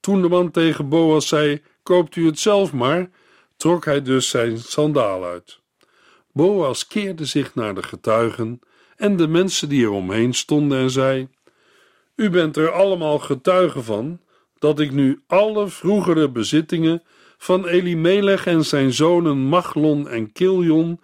Toen 0.00 0.22
de 0.22 0.28
man 0.28 0.50
tegen 0.50 0.88
Boas 0.88 1.28
zei: 1.28 1.62
Koopt 1.82 2.16
u 2.16 2.26
het 2.26 2.38
zelf 2.38 2.72
maar, 2.72 3.10
trok 3.56 3.84
hij 3.84 4.02
dus 4.02 4.28
zijn 4.28 4.58
sandaal 4.58 5.24
uit. 5.24 5.60
Boas 6.32 6.86
keerde 6.86 7.24
zich 7.24 7.54
naar 7.54 7.74
de 7.74 7.82
getuigen 7.82 8.60
en 8.96 9.16
de 9.16 9.28
mensen 9.28 9.68
die 9.68 9.84
er 9.84 9.90
omheen 9.90 10.34
stonden 10.34 10.78
en 10.78 10.90
zei: 10.90 11.28
U 12.16 12.30
bent 12.30 12.56
er 12.56 12.72
allemaal 12.72 13.18
getuigen 13.18 13.84
van 13.84 14.20
dat 14.58 14.80
ik 14.80 14.90
nu 14.90 15.22
alle 15.26 15.68
vroegere 15.68 16.30
bezittingen 16.30 17.02
van 17.38 17.66
Elimelech 17.66 18.46
en 18.46 18.64
zijn 18.64 18.92
zonen 18.92 19.38
Machlon 19.38 20.08
en 20.08 20.32
Kiljon 20.32 21.00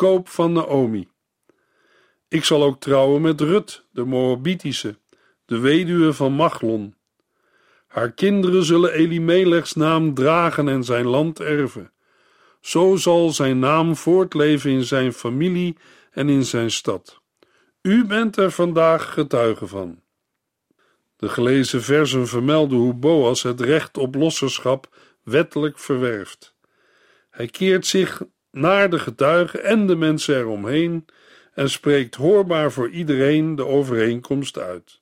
koop 0.00 0.28
van 0.28 0.52
Naomi. 0.52 1.08
Ik 2.28 2.44
zal 2.44 2.62
ook 2.62 2.80
trouwen 2.80 3.20
met 3.20 3.40
Rut, 3.40 3.84
de 3.92 4.04
Moabitische, 4.04 4.98
de 5.44 5.58
weduwe 5.58 6.12
van 6.12 6.32
Machlon. 6.32 6.94
Haar 7.86 8.12
kinderen 8.12 8.64
zullen 8.64 8.92
Elimelechs 8.92 9.74
naam 9.74 10.14
dragen 10.14 10.68
en 10.68 10.84
zijn 10.84 11.06
land 11.06 11.40
erven. 11.40 11.92
Zo 12.60 12.96
zal 12.96 13.30
zijn 13.30 13.58
naam 13.58 13.96
voortleven 13.96 14.70
in 14.70 14.84
zijn 14.84 15.12
familie 15.12 15.76
en 16.10 16.28
in 16.28 16.44
zijn 16.44 16.70
stad. 16.70 17.20
U 17.82 18.04
bent 18.04 18.36
er 18.36 18.50
vandaag 18.50 19.12
getuige 19.12 19.66
van. 19.66 20.00
De 21.16 21.28
gelezen 21.28 21.82
versen 21.82 22.28
vermelden 22.28 22.78
hoe 22.78 22.94
Boas 22.94 23.42
het 23.42 23.60
recht 23.60 23.98
op 23.98 24.14
losserschap 24.14 24.88
wettelijk 25.22 25.78
verwerft. 25.78 26.54
Hij 27.30 27.46
keert 27.46 27.86
zich 27.86 28.22
naar 28.50 28.90
de 28.90 28.98
getuigen 28.98 29.64
en 29.64 29.86
de 29.86 29.96
mensen 29.96 30.36
eromheen 30.36 31.06
en 31.54 31.70
spreekt 31.70 32.14
hoorbaar 32.14 32.72
voor 32.72 32.90
iedereen 32.90 33.54
de 33.54 33.66
overeenkomst 33.66 34.58
uit. 34.58 35.00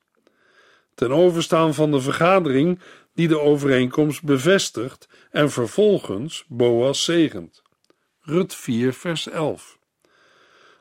Ten 0.95 1.13
overstaan 1.13 1.75
van 1.75 1.91
de 1.91 2.01
vergadering 2.01 2.81
die 3.15 3.29
de 3.29 3.41
overeenkomst 3.41 4.23
bevestigt 4.23 5.09
en 5.31 5.51
vervolgens 5.51 6.45
Boas 6.49 7.05
zegent. 7.05 7.63
Rut 8.21 8.55
4, 8.55 8.93
vers 8.93 9.29
11. 9.29 9.79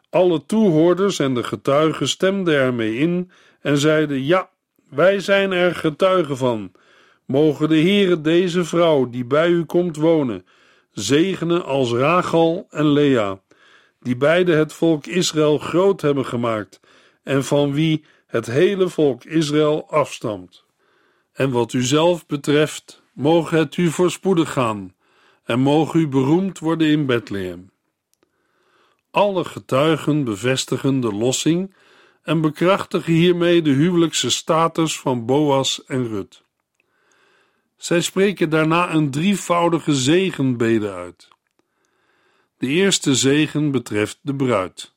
Alle 0.09 0.45
toehoorders 0.45 1.19
en 1.19 1.33
de 1.33 1.43
getuigen 1.43 2.07
stemden 2.07 2.53
ermee 2.53 2.97
in 2.97 3.31
en 3.61 3.77
zeiden: 3.77 4.23
Ja, 4.23 4.49
wij 4.89 5.19
zijn 5.19 5.51
er 5.51 5.75
getuigen 5.75 6.37
van. 6.37 6.71
Mogen 7.25 7.69
de 7.69 7.79
Heere 7.79 8.21
deze 8.21 8.65
vrouw 8.65 9.09
die 9.09 9.25
bij 9.25 9.49
u 9.49 9.65
komt 9.65 9.95
wonen, 9.95 10.45
zegenen 10.99 11.65
als 11.65 11.91
Rachel 11.91 12.67
en 12.69 12.91
Lea, 12.91 13.41
die 13.99 14.17
beide 14.17 14.53
het 14.53 14.73
volk 14.73 15.05
Israël 15.05 15.57
groot 15.57 16.01
hebben 16.01 16.25
gemaakt 16.25 16.79
en 17.23 17.43
van 17.43 17.73
wie 17.73 18.05
het 18.27 18.45
hele 18.45 18.89
volk 18.89 19.23
Israël 19.23 19.89
afstamt. 19.89 20.63
En 21.33 21.51
wat 21.51 21.73
u 21.73 21.83
zelf 21.83 22.25
betreft, 22.25 23.01
mogen 23.13 23.57
het 23.57 23.77
u 23.77 23.89
voorspoedig 23.89 24.51
gaan 24.51 24.95
en 25.43 25.59
mogen 25.59 25.99
u 25.99 26.07
beroemd 26.07 26.59
worden 26.59 26.87
in 26.87 27.05
Bethlehem. 27.05 27.71
Alle 29.11 29.45
getuigen 29.45 30.23
bevestigen 30.23 30.99
de 30.99 31.13
lossing 31.13 31.75
en 32.23 32.41
bekrachtigen 32.41 33.13
hiermee 33.13 33.61
de 33.61 33.71
huwelijkse 33.71 34.29
status 34.29 34.99
van 34.99 35.25
Boas 35.25 35.85
en 35.85 36.07
Rut. 36.07 36.45
Zij 37.77 38.01
spreken 38.01 38.49
daarna 38.49 38.93
een 38.93 39.11
drievoudige 39.11 39.95
zegenbede 39.95 40.93
uit. 40.93 41.27
De 42.57 42.67
eerste 42.67 43.15
zegen 43.15 43.71
betreft 43.71 44.19
de 44.21 44.35
bruid. 44.35 44.95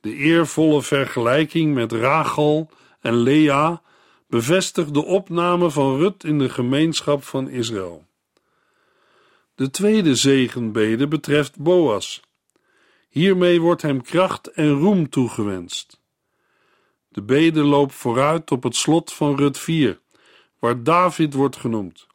De 0.00 0.14
eervolle 0.14 0.82
vergelijking 0.82 1.74
met 1.74 1.92
Rachel 1.92 2.70
en 3.00 3.14
Lea 3.14 3.82
bevestigt 4.28 4.94
de 4.94 5.04
opname 5.04 5.70
van 5.70 5.96
Rut 5.96 6.24
in 6.24 6.38
de 6.38 6.48
gemeenschap 6.48 7.24
van 7.24 7.48
Israël. 7.48 8.06
De 9.54 9.70
tweede 9.70 10.14
zegenbede 10.14 11.08
betreft 11.08 11.58
Boas. 11.58 12.20
Hiermee 13.08 13.60
wordt 13.60 13.82
hem 13.82 14.02
kracht 14.02 14.46
en 14.46 14.70
roem 14.70 15.08
toegewenst. 15.08 16.00
De 17.08 17.22
bede 17.22 17.62
loopt 17.62 17.94
vooruit 17.94 18.50
op 18.50 18.62
het 18.62 18.76
slot 18.76 19.12
van 19.12 19.36
Rut 19.36 19.58
4, 19.58 20.00
waar 20.58 20.82
David 20.82 21.34
wordt 21.34 21.56
genoemd. 21.56 22.06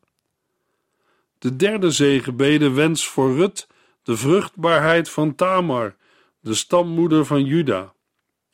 De 1.39 1.55
derde 1.55 1.91
zegenbede 1.91 2.71
wens 2.71 3.07
voor 3.07 3.35
Rut 3.35 3.67
de 4.03 4.17
vruchtbaarheid 4.17 5.09
van 5.09 5.35
Tamar, 5.35 5.95
de 6.39 6.53
stammoeder 6.53 7.25
van 7.25 7.45
Juda. 7.45 7.93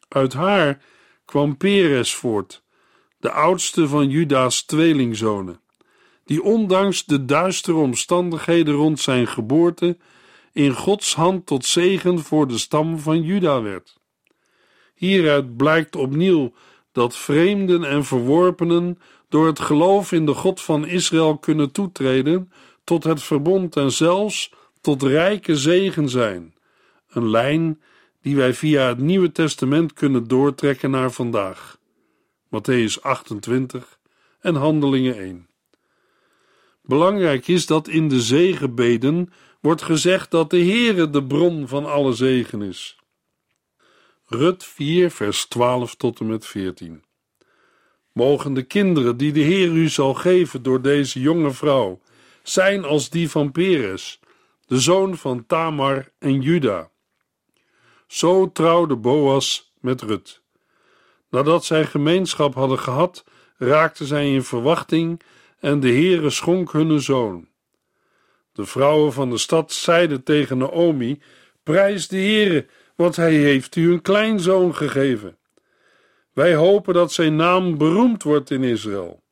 Uit 0.08 0.34
haar 0.34 0.82
kwam 1.26 1.58
Peres 1.58 2.16
voort, 2.16 2.64
de 3.18 3.32
oudste 3.32 3.88
van 3.88 4.10
Juda's 4.10 4.64
tweelingzonen, 4.64 5.62
die 6.26 6.44
ondanks 6.44 7.06
de 7.06 7.26
duistere 7.26 7.78
omstandigheden 7.78 8.74
rond 8.74 9.00
zijn 9.00 9.28
geboorte 9.28 9.98
in 10.54 10.74
Gods 10.74 11.16
hand 11.16 11.46
tot 11.46 11.66
zegen 11.66 12.20
voor 12.20 12.48
de 12.48 12.58
stam 12.58 13.00
van 13.00 13.22
Juda 13.22 13.62
werd. 13.62 14.00
Hieruit 14.96 15.58
blijkt 15.58 15.96
opnieuw 15.96 16.54
dat 16.92 17.16
vreemden 17.16 17.84
en 17.84 18.06
verworpenen 18.06 19.00
door 19.30 19.48
het 19.48 19.60
geloof 19.60 20.12
in 20.12 20.26
de 20.26 20.34
God 20.34 20.62
van 20.62 20.88
Israël 20.88 21.38
kunnen 21.38 21.72
toetreden 21.72 22.52
tot 22.84 23.04
het 23.04 23.24
verbond 23.24 23.76
en 23.76 23.92
zelfs 23.92 24.54
tot 24.82 25.04
rijke 25.04 25.56
zegen 25.56 26.10
zijn. 26.10 26.56
Een 27.10 27.30
lijn 27.30 27.82
die 28.22 28.36
wij 28.36 28.54
via 28.54 28.88
het 28.88 28.98
Nieuwe 28.98 29.32
Testament 29.32 29.94
kunnen 29.94 30.28
doortrekken 30.28 30.92
naar 30.92 31.12
vandaag. 31.12 31.78
Matthäus 32.46 33.02
28 33.02 34.00
en 34.40 34.56
Handelingen 34.56 35.18
1. 35.18 35.48
Belangrijk 36.82 37.48
is 37.48 37.66
dat 37.66 37.88
in 37.88 38.08
de 38.08 38.22
zegenbeden 38.22 39.34
wordt 39.62 39.82
gezegd 39.82 40.32
dat 40.32 40.50
de 40.50 40.60
Heere 40.60 41.10
de 41.10 41.24
bron 41.24 41.68
van 41.68 41.86
alle 41.86 42.14
zegen 42.14 42.62
is. 42.62 42.98
Rut 44.26 44.64
4 44.64 45.12
vers 45.12 45.46
12 45.46 45.96
tot 45.96 46.20
en 46.20 46.28
met 46.28 46.46
14. 46.46 47.04
Mogen 48.20 48.54
de 48.54 48.64
kinderen 48.64 49.18
die 49.18 49.32
de 49.32 49.40
Heer 49.40 49.72
u 49.72 49.90
zal 49.90 50.14
geven 50.14 50.64
door 50.64 50.82
deze 50.82 51.20
jonge 51.20 51.52
vrouw 51.52 52.00
zijn 52.44 52.84
als 52.86 53.10
die 53.10 53.30
van 53.30 53.52
Peres, 53.52 54.20
de 54.66 54.80
zoon 54.80 55.18
van 55.18 55.46
Tamar 55.46 56.12
en 56.18 56.42
Juda. 56.42 56.90
Zo 58.08 58.52
trouwde 58.52 58.96
Boas 58.96 59.74
met 59.82 60.02
Rut. 60.02 60.42
Nadat 61.30 61.66
zij 61.66 61.86
gemeenschap 61.86 62.54
hadden 62.54 62.80
gehad, 62.80 63.24
raakten 63.58 64.06
zij 64.06 64.34
in 64.34 64.44
verwachting 64.44 65.22
en 65.60 65.80
de 65.80 65.90
Heere 65.90 66.30
schonk 66.30 66.72
hun 66.72 67.02
zoon. 67.02 67.48
De 68.54 68.66
vrouwen 68.66 69.14
van 69.14 69.30
de 69.30 69.38
stad 69.38 69.72
zeiden 69.72 70.24
tegen 70.24 70.58
Naomi, 70.58 71.22
Prijs 71.64 72.08
de 72.08 72.18
Heere, 72.18 72.68
want 72.96 73.16
hij 73.16 73.34
heeft 73.34 73.76
u 73.76 73.92
een 73.92 74.02
kleinzoon 74.02 74.76
gegeven. 74.76 75.39
Wij 76.40 76.56
hopen 76.56 76.94
dat 76.94 77.12
zijn 77.12 77.36
naam 77.36 77.78
beroemd 77.78 78.24
wordt 78.24 78.52
in 78.52 78.64
Israël. 78.64 79.24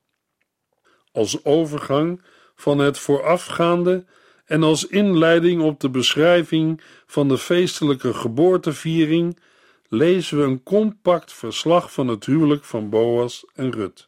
Als 1.12 1.46
overgang 1.46 2.22
van 2.56 2.80
het 2.80 3.00
voorafgaande 3.00 4.06
en 4.46 4.64
als 4.64 4.88
inleiding 4.88 5.62
op 5.62 5.80
de 5.80 5.90
beschrijving 5.90 6.82
van 7.06 7.28
de 7.28 7.38
feestelijke 7.38 8.14
geboorteviering 8.14 9.40
lezen 9.88 10.38
we 10.38 10.44
een 10.44 10.64
compact 10.64 11.34
verslag 11.34 11.94
van 11.94 12.08
het 12.08 12.26
huwelijk 12.26 12.64
van 12.64 12.90
Boas 12.90 13.46
en 13.54 13.72
Rut. 13.72 14.08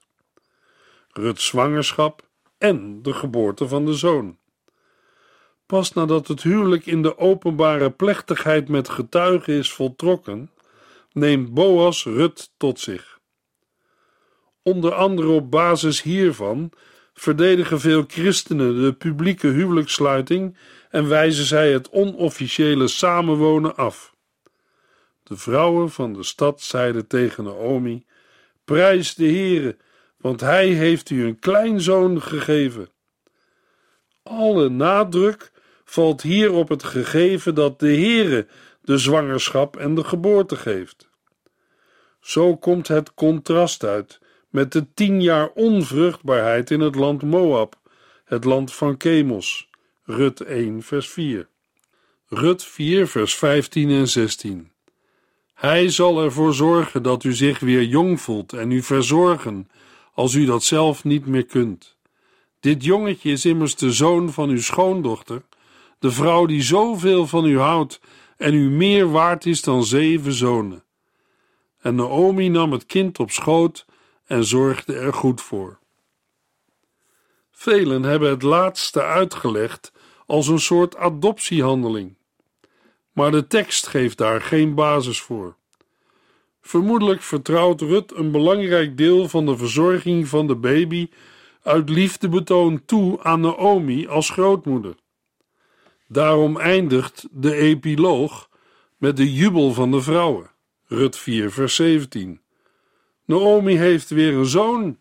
Ruts 1.12 1.46
zwangerschap 1.46 2.28
en 2.58 3.02
de 3.02 3.14
geboorte 3.14 3.68
van 3.68 3.86
de 3.86 3.94
zoon. 3.94 4.38
Pas 5.66 5.94
nadat 5.94 6.28
het 6.28 6.44
huwelijk 6.44 6.86
in 6.86 7.02
de 7.02 7.18
openbare 7.18 7.92
plechtigheid 7.92 8.70
met 8.70 8.90
getuigen 8.90 9.54
is 9.54 9.72
voltrokken, 9.72 10.52
neemt 11.12 11.54
Boas 11.54 12.04
Rut 12.04 12.52
tot 12.58 12.80
zich. 12.80 13.20
Onder 14.62 14.94
andere 14.94 15.30
op 15.30 15.52
basis 15.52 16.02
hiervan 16.02 16.72
verdedigen 17.14 17.80
veel 17.80 18.04
christenen 18.08 18.82
de 18.82 18.94
publieke 18.94 19.48
huwelijkssluiting 19.48 20.58
en 20.90 21.08
wijzen 21.08 21.46
zij 21.46 21.72
het 21.72 21.90
onofficiële 21.90 22.88
samenwonen 22.88 23.76
af. 23.76 24.16
De 25.24 25.38
vrouwen 25.38 25.90
van 25.90 26.14
de 26.14 26.24
stad 26.24 26.62
zeiden 26.62 27.08
tegen 27.08 27.44
Naomi: 27.44 28.06
Prijs 28.66 29.16
de 29.16 29.26
Heere, 29.26 29.78
want 30.18 30.40
hij 30.40 30.68
heeft 30.68 31.10
u 31.10 31.26
een 31.26 31.40
kleinzoon 31.40 32.22
gegeven. 32.22 32.90
Alle 34.24 34.70
nadruk 34.70 35.52
valt 35.84 36.22
hier 36.22 36.52
op 36.52 36.70
het 36.70 36.84
gegeven 36.84 37.56
dat 37.56 37.80
de 37.80 37.88
Heere 37.94 38.48
de 38.90 38.98
zwangerschap 38.98 39.78
en 39.78 39.96
de 39.96 40.04
geboorte 40.04 40.56
geeft. 40.56 41.10
Zo 42.20 42.58
komt 42.58 42.88
het 42.88 43.14
contrast 43.14 43.84
uit 43.84 44.20
met 44.50 44.72
de 44.72 44.94
tien 44.94 45.22
jaar 45.22 45.50
onvruchtbaarheid 45.50 46.72
in 46.72 46.80
het 46.80 46.96
land 46.96 47.22
Moab, 47.22 47.76
het 48.26 48.44
land 48.44 48.74
van 48.74 48.96
Chemos. 48.98 49.70
Rut 50.04 50.42
1, 50.42 50.84
vers 50.84 51.10
4. 51.10 51.48
Rut 52.28 52.64
4, 52.64 53.08
vers 53.08 53.36
15 53.36 53.90
en 53.90 54.08
16. 54.08 54.72
Hij 55.54 55.90
zal 55.90 56.24
ervoor 56.24 56.54
zorgen 56.54 57.04
dat 57.04 57.24
u 57.24 57.34
zich 57.34 57.60
weer 57.60 57.84
jong 57.84 58.22
voelt 58.22 58.54
en 58.54 58.72
u 58.72 58.82
verzorgen, 58.82 59.70
als 60.14 60.34
u 60.34 60.46
dat 60.46 60.64
zelf 60.64 61.04
niet 61.04 61.26
meer 61.26 61.46
kunt. 61.46 61.98
Dit 62.60 62.84
jongetje 62.84 63.32
is 63.32 63.46
immers 63.46 63.76
de 63.76 63.92
zoon 63.92 64.32
van 64.32 64.50
uw 64.50 64.62
schoondochter, 64.62 65.42
de 66.00 66.12
vrouw 66.12 66.46
die 66.46 66.62
zoveel 66.62 67.28
van 67.28 67.46
u 67.46 67.60
houdt 67.60 68.00
en 68.40 68.54
u 68.54 68.70
meer 68.70 69.12
waard 69.12 69.46
is 69.46 69.62
dan 69.62 69.84
zeven 69.84 70.34
zonen. 70.34 70.84
En 71.82 71.96
Naomi 71.96 72.50
nam 72.50 72.72
het 72.72 72.86
kind 72.86 73.20
op 73.20 73.32
schoot 73.32 73.86
en 74.26 74.44
zorgde 74.44 74.96
er 74.96 75.14
goed 75.14 75.42
voor. 75.42 75.80
Velen 77.52 78.04
hebben 78.04 78.30
het 78.30 78.42
laatste 78.42 79.04
uitgelegd 79.04 79.92
als 80.26 80.48
een 80.48 80.60
soort 80.60 80.96
adoptiehandeling, 80.96 82.18
maar 83.12 83.32
de 83.32 83.48
tekst 83.48 83.88
geeft 83.88 84.18
daar 84.18 84.42
geen 84.42 84.76
basis 84.76 85.22
voor. 85.22 85.56
Vermoedelijk 86.62 87.22
vertrouwt 87.22 87.82
Rut 87.82 88.16
een 88.16 88.32
belangrijk 88.32 88.98
deel 88.98 89.30
van 89.30 89.46
de 89.46 89.58
verzorging 89.58 90.28
van 90.28 90.48
de 90.48 90.56
baby 90.56 91.10
uit 91.64 91.90
liefdebetoon 91.90 92.86
toe 92.86 93.24
aan 93.24 93.42
Naomi 93.42 94.08
als 94.08 94.30
grootmoeder. 94.30 94.96
Daarom 96.12 96.58
eindigt 96.58 97.28
de 97.32 97.56
epiloog 97.56 98.50
met 98.98 99.18
de 99.18 99.34
jubel 99.34 99.74
van 99.74 99.92
de 99.92 100.02
vrouwen. 100.02 100.52
Rut 100.86 101.18
4, 101.18 101.52
vers 101.52 101.76
17. 101.76 102.42
Naomi 103.26 103.78
heeft 103.78 104.10
weer 104.10 104.34
een 104.34 104.46
zoon. 104.46 104.98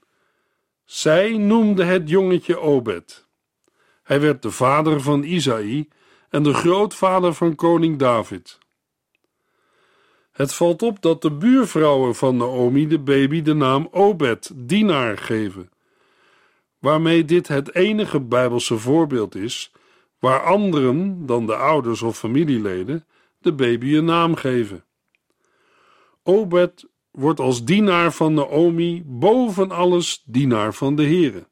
Zij 0.84 1.36
noemde 1.36 1.84
het 1.84 2.08
jongetje 2.08 2.58
Obed. 2.58 3.26
Hij 4.02 4.20
werd 4.20 4.42
de 4.42 4.50
vader 4.50 5.00
van 5.00 5.22
Isaï 5.22 5.88
en 6.30 6.42
de 6.42 6.54
grootvader 6.54 7.34
van 7.34 7.54
koning 7.54 7.98
David. 7.98 8.58
Het 10.32 10.54
valt 10.54 10.82
op 10.82 11.02
dat 11.02 11.22
de 11.22 11.32
buurvrouwen 11.32 12.14
van 12.14 12.36
Naomi 12.36 12.86
de 12.86 12.98
baby 12.98 13.42
de 13.42 13.54
naam 13.54 13.88
Obed, 13.90 14.50
dienaar, 14.54 15.18
geven, 15.18 15.70
waarmee 16.78 17.24
dit 17.24 17.48
het 17.48 17.74
enige 17.74 18.20
Bijbelse 18.20 18.78
voorbeeld 18.78 19.34
is 19.34 19.72
waar 20.18 20.42
anderen 20.42 21.26
dan 21.26 21.46
de 21.46 21.56
ouders 21.56 22.02
of 22.02 22.18
familieleden 22.18 23.06
de 23.38 23.52
baby 23.52 23.96
een 23.96 24.04
naam 24.04 24.34
geven. 24.34 24.84
Obed 26.22 26.88
wordt 27.10 27.40
als 27.40 27.64
dienaar 27.64 28.12
van 28.12 28.34
Naomi 28.34 29.02
boven 29.06 29.70
alles 29.70 30.22
dienaar 30.24 30.74
van 30.74 30.96
de 30.96 31.02
Heere. 31.02 31.46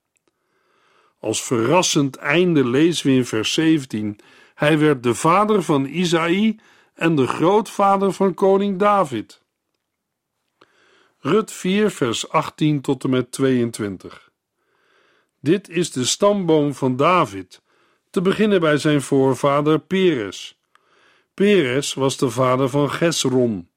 Als 1.21 1.43
verrassend 1.43 2.17
einde 2.17 2.69
lezen 2.69 3.07
we 3.07 3.17
in 3.17 3.25
vers 3.25 3.53
17: 3.53 4.19
Hij 4.55 4.79
werd 4.79 5.03
de 5.03 5.15
vader 5.15 5.63
van 5.63 5.85
Isaï 5.85 6.59
en 6.95 7.17
de 7.17 7.27
grootvader 7.27 8.13
van 8.13 8.35
koning 8.35 8.79
David. 8.79 9.43
Rut 11.19 11.53
4, 11.53 11.91
vers 11.91 12.29
18 12.29 12.81
tot 12.81 13.05
en 13.05 13.11
met 13.11 13.33
22. 13.33 14.31
Dit 15.41 15.69
is 15.69 15.93
de 15.93 16.05
stamboom 16.05 16.75
van 16.75 16.97
David, 16.97 17.63
te 18.17 18.23
beginnen 18.23 18.61
bij 18.61 18.77
zijn 18.77 19.03
voorvader 19.03 19.79
Peres. 19.79 20.59
Peres 21.35 21.95
was 21.95 22.17
de 22.17 22.31
vader 22.31 22.69
van 22.69 22.91
Gesron. 22.91 23.69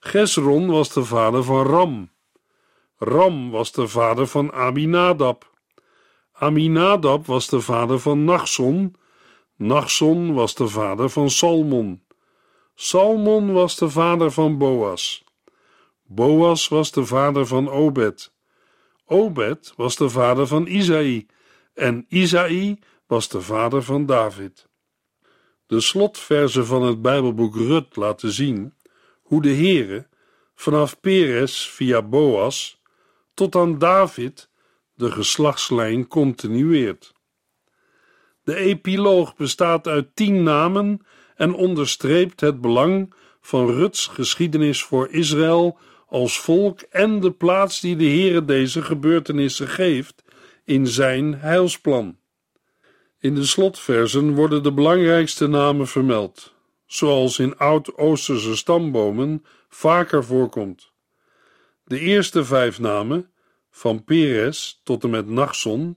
Gesron 0.00 0.70
was 0.70 0.92
de 0.92 1.04
vader 1.04 1.44
van 1.44 1.66
Ram. 1.66 2.10
Ram 2.98 3.50
was 3.50 3.72
de 3.72 3.88
vader 3.88 4.26
van 4.26 4.52
Aminadab. 4.52 5.50
Aminadab 6.32 7.26
was 7.26 7.48
de 7.48 7.60
vader 7.60 7.98
van 7.98 8.24
Nachson. 8.24 8.96
Nachson 9.56 10.34
was 10.34 10.54
de 10.54 10.68
vader 10.68 11.10
van 11.10 11.30
Salmon. 11.30 12.02
Salmon 12.74 13.52
was 13.52 13.76
de 13.76 13.90
vader 13.90 14.30
van 14.30 14.58
Boas. 14.58 15.24
Boas 16.02 16.68
was 16.68 16.90
de 16.90 17.04
vader 17.04 17.46
van 17.46 17.70
Obed. 17.70 18.32
Obed 19.06 19.72
was 19.76 19.96
de 19.96 20.08
vader 20.08 20.46
van 20.46 20.66
Isaï. 20.66 21.26
En 21.74 22.06
Isaï 22.08 22.78
was 23.10 23.28
de 23.28 23.40
vader 23.40 23.82
van 23.82 24.06
David. 24.06 24.68
De 25.66 25.80
slotverzen 25.80 26.66
van 26.66 26.82
het 26.82 27.02
Bijbelboek 27.02 27.56
Rut 27.56 27.96
laten 27.96 28.32
zien 28.32 28.74
hoe 29.22 29.42
de 29.42 29.54
Heere 29.54 30.08
vanaf 30.54 31.00
Peres 31.00 31.68
via 31.68 32.02
Boas 32.02 32.82
tot 33.34 33.54
aan 33.54 33.78
David 33.78 34.50
de 34.94 35.10
geslachtslijn 35.10 36.08
continueert. 36.08 37.12
De 38.42 38.56
epiloog 38.56 39.36
bestaat 39.36 39.86
uit 39.86 40.16
tien 40.16 40.42
namen 40.42 41.06
en 41.34 41.54
onderstreept 41.54 42.40
het 42.40 42.60
belang 42.60 43.14
van 43.40 43.70
Ruts 43.70 44.06
geschiedenis 44.06 44.82
voor 44.82 45.08
Israël 45.08 45.78
als 46.06 46.40
volk 46.40 46.80
en 46.80 47.20
de 47.20 47.30
plaats 47.30 47.80
die 47.80 47.96
de 47.96 48.04
Heere 48.04 48.44
deze 48.44 48.82
gebeurtenissen 48.82 49.68
geeft 49.68 50.22
in 50.64 50.86
zijn 50.86 51.34
heilsplan. 51.34 52.19
In 53.20 53.34
de 53.34 53.44
slotversen 53.44 54.34
worden 54.34 54.62
de 54.62 54.72
belangrijkste 54.72 55.46
namen 55.46 55.86
vermeld, 55.86 56.54
zoals 56.86 57.38
in 57.38 57.56
oud-Oosterse 57.56 58.56
stambomen 58.56 59.44
vaker 59.68 60.24
voorkomt. 60.24 60.92
De 61.84 61.98
eerste 61.98 62.44
vijf 62.44 62.78
namen, 62.78 63.30
van 63.70 64.04
Peres 64.04 64.80
tot 64.84 65.04
en 65.04 65.10
met 65.10 65.28
Nachson, 65.28 65.96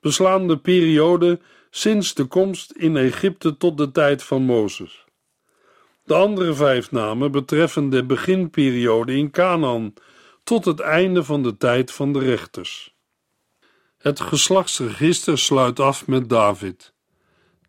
beslaan 0.00 0.48
de 0.48 0.58
periode 0.58 1.40
sinds 1.70 2.14
de 2.14 2.24
komst 2.24 2.72
in 2.72 2.96
Egypte 2.96 3.56
tot 3.56 3.78
de 3.78 3.90
tijd 3.90 4.22
van 4.22 4.42
Mozes. 4.42 5.04
De 6.04 6.14
andere 6.14 6.54
vijf 6.54 6.90
namen 6.90 7.32
betreffen 7.32 7.90
de 7.90 8.04
beginperiode 8.04 9.16
in 9.16 9.30
Canaan 9.30 9.94
tot 10.44 10.64
het 10.64 10.80
einde 10.80 11.24
van 11.24 11.42
de 11.42 11.56
tijd 11.56 11.92
van 11.92 12.12
de 12.12 12.18
rechters. 12.18 12.96
Het 14.08 14.20
geslachtsregister 14.20 15.38
sluit 15.38 15.80
af 15.80 16.06
met 16.06 16.28
David. 16.28 16.92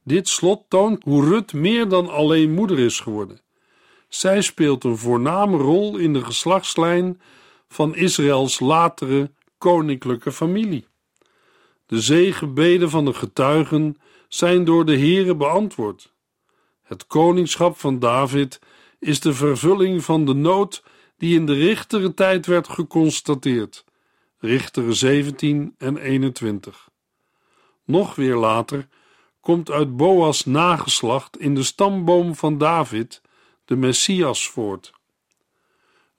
Dit 0.03 0.27
slot 0.27 0.63
toont 0.67 1.03
hoe 1.03 1.25
Rut 1.25 1.53
meer 1.53 1.87
dan 1.87 2.09
alleen 2.09 2.53
moeder 2.53 2.79
is 2.79 2.99
geworden. 2.99 3.41
Zij 4.07 4.41
speelt 4.41 4.83
een 4.83 4.97
voorname 4.97 5.57
rol 5.57 5.97
in 5.97 6.13
de 6.13 6.23
geslachtslijn 6.25 7.21
van 7.67 7.95
Israëls 7.95 8.59
latere 8.59 9.31
koninklijke 9.57 10.31
familie. 10.31 10.87
De 11.85 12.01
zegenbeden 12.01 12.89
van 12.89 13.05
de 13.05 13.13
getuigen 13.13 13.97
zijn 14.27 14.63
door 14.63 14.85
de 14.85 14.97
Here 14.97 15.35
beantwoord. 15.35 16.13
Het 16.83 17.07
koningschap 17.07 17.77
van 17.77 17.99
David 17.99 18.59
is 18.99 19.19
de 19.19 19.33
vervulling 19.33 20.03
van 20.03 20.25
de 20.25 20.33
nood 20.33 20.83
die 21.17 21.35
in 21.35 21.45
de 21.45 21.53
richtere 21.53 22.13
tijd 22.13 22.45
werd 22.45 22.67
geconstateerd. 22.67 23.87
Richteren 24.39 24.95
17 24.95 25.75
en 25.77 25.97
21. 25.97 26.89
Nog 27.83 28.15
weer 28.15 28.35
later 28.35 28.87
komt 29.39 29.71
uit 29.71 29.97
Boas 29.97 30.45
nageslacht 30.45 31.39
in 31.39 31.55
de 31.55 31.63
stamboom 31.63 32.35
van 32.35 32.57
David, 32.57 33.21
de 33.65 33.75
Messias, 33.75 34.49
voort. 34.49 34.91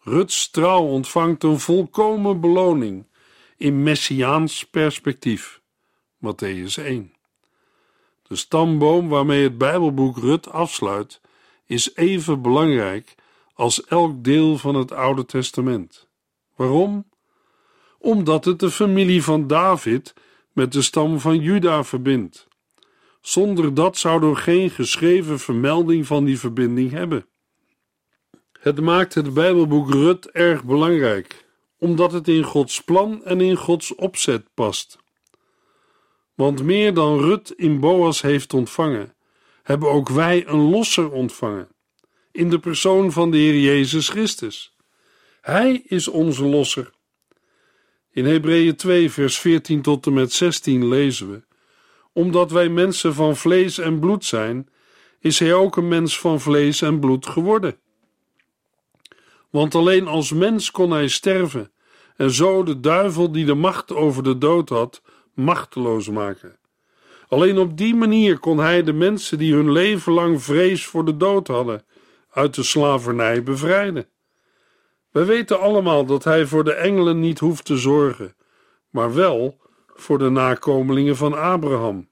Ruts 0.01 0.51
trouw 0.51 0.83
ontvangt 0.83 1.43
een 1.43 1.61
volkomen 1.61 2.41
beloning 2.41 3.07
in 3.57 3.83
messiaans 3.83 4.65
perspectief. 4.65 5.61
Matthäus 6.17 6.75
1. 6.85 7.13
De 8.23 8.37
stamboom 8.37 9.09
waarmee 9.09 9.43
het 9.43 9.59
Bijbelboek 9.59 10.19
Rut 10.19 10.49
afsluit, 10.49 11.21
is 11.67 11.95
even 11.95 12.43
belangrijk 12.43 13.15
als 13.55 13.85
elk 13.85 14.25
deel 14.25 14.59
van 14.59 14.75
het 14.75 14.93
Oude 14.93 15.27
Testament. 15.27 16.09
Waarom? 16.57 17.10
Omdat 18.01 18.45
het 18.45 18.59
de 18.59 18.71
familie 18.71 19.23
van 19.23 19.47
David 19.47 20.15
met 20.53 20.73
de 20.73 20.83
stam 20.83 21.21
van 21.21 21.41
Juda 21.41 21.85
verbindt. 21.85 22.49
Zonder 23.21 23.75
dat 23.75 23.99
zouden 23.99 24.31
we 24.31 24.37
geen 24.37 24.71
geschreven 24.71 25.39
vermelding 25.39 26.07
van 26.07 26.25
die 26.25 26.39
verbinding 26.39 26.91
hebben. 26.91 27.27
Het 28.61 28.81
maakt 28.81 29.15
het 29.15 29.35
Bijbelboek 29.35 29.91
Rut 29.91 30.31
erg 30.31 30.65
belangrijk, 30.65 31.47
omdat 31.79 32.13
het 32.13 32.29
in 32.29 32.43
Gods 32.43 32.81
plan 32.81 33.25
en 33.25 33.41
in 33.41 33.57
Gods 33.57 33.95
opzet 33.95 34.45
past. 34.55 34.99
Want 36.35 36.63
meer 36.63 36.95
dan 36.95 37.19
Rut 37.19 37.51
in 37.51 37.81
Boas 37.81 38.21
heeft 38.21 38.55
ontvangen, 38.55 39.15
hebben 39.63 39.91
ook 39.91 40.09
wij 40.09 40.47
een 40.47 40.71
losser 40.71 41.11
ontvangen, 41.11 41.69
in 42.33 42.51
de 42.51 42.59
persoon 42.59 43.13
van 43.13 43.31
de 43.31 43.37
Heer 43.37 43.61
Jezus 43.61 44.09
Christus. 44.09 44.77
Hij 45.41 45.83
is 45.85 46.09
onze 46.09 46.45
losser. 46.45 46.91
In 48.21 48.27
Hebreeën 48.27 48.77
2, 48.77 49.11
vers 49.11 49.39
14 49.39 49.83
tot 49.83 50.07
en 50.07 50.13
met 50.13 50.33
16 50.33 50.89
lezen 50.89 51.31
we: 51.31 51.43
Omdat 52.13 52.51
wij 52.51 52.69
mensen 52.69 53.15
van 53.15 53.37
vlees 53.37 53.79
en 53.79 53.99
bloed 53.99 54.25
zijn, 54.25 54.69
is 55.21 55.39
hij 55.39 55.55
ook 55.55 55.77
een 55.77 55.89
mens 55.89 56.19
van 56.19 56.41
vlees 56.41 56.83
en 56.83 57.01
bloed 57.01 57.27
geworden. 57.27 57.77
Want 59.51 59.75
alleen 59.75 60.07
als 60.07 60.33
mens 60.33 60.71
kon 60.71 60.91
hij 60.91 61.09
sterven 61.09 61.73
en 62.17 62.31
zo 62.31 62.63
de 62.63 62.81
duivel 62.81 63.33
die 63.33 63.45
de 63.45 63.55
macht 63.55 63.93
over 63.93 64.23
de 64.23 64.39
dood 64.39 64.69
had, 64.69 65.03
machteloos 65.35 66.09
maken. 66.09 66.59
Alleen 67.29 67.59
op 67.59 67.77
die 67.77 67.95
manier 67.95 68.39
kon 68.39 68.59
hij 68.59 68.83
de 68.83 68.93
mensen 68.93 69.39
die 69.39 69.55
hun 69.55 69.73
leven 69.73 70.13
lang 70.13 70.43
vrees 70.43 70.87
voor 70.87 71.05
de 71.05 71.17
dood 71.17 71.47
hadden, 71.47 71.85
uit 72.31 72.55
de 72.55 72.63
slavernij 72.63 73.43
bevrijden. 73.43 74.09
We 75.11 75.25
weten 75.25 75.61
allemaal 75.61 76.05
dat 76.05 76.25
hij 76.25 76.47
voor 76.47 76.65
de 76.65 76.73
engelen 76.73 77.21
niet 77.21 77.39
hoeft 77.39 77.65
te 77.65 77.77
zorgen, 77.77 78.35
maar 78.91 79.15
wel 79.15 79.61
voor 79.87 80.19
de 80.19 80.29
nakomelingen 80.31 81.17
van 81.17 81.39
Abraham. 81.39 82.09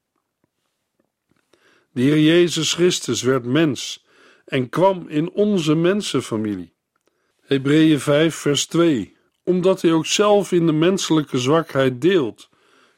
De 1.93 2.03
Heer 2.03 2.21
Jezus 2.21 2.73
Christus 2.73 3.23
werd 3.23 3.45
mens 3.45 4.07
en 4.45 4.69
kwam 4.69 5.09
in 5.09 5.31
onze 5.31 5.75
mensenfamilie. 5.75 6.73
Hebreeën 7.41 8.01
5, 8.01 8.35
vers 8.35 8.67
2. 8.67 9.17
Omdat 9.45 9.83
hij 9.83 9.93
ook 9.93 10.07
zelf 10.07 10.53
in 10.53 10.67
de 10.67 10.73
menselijke 10.73 11.39
zwakheid 11.39 12.01
deelt, 12.01 12.49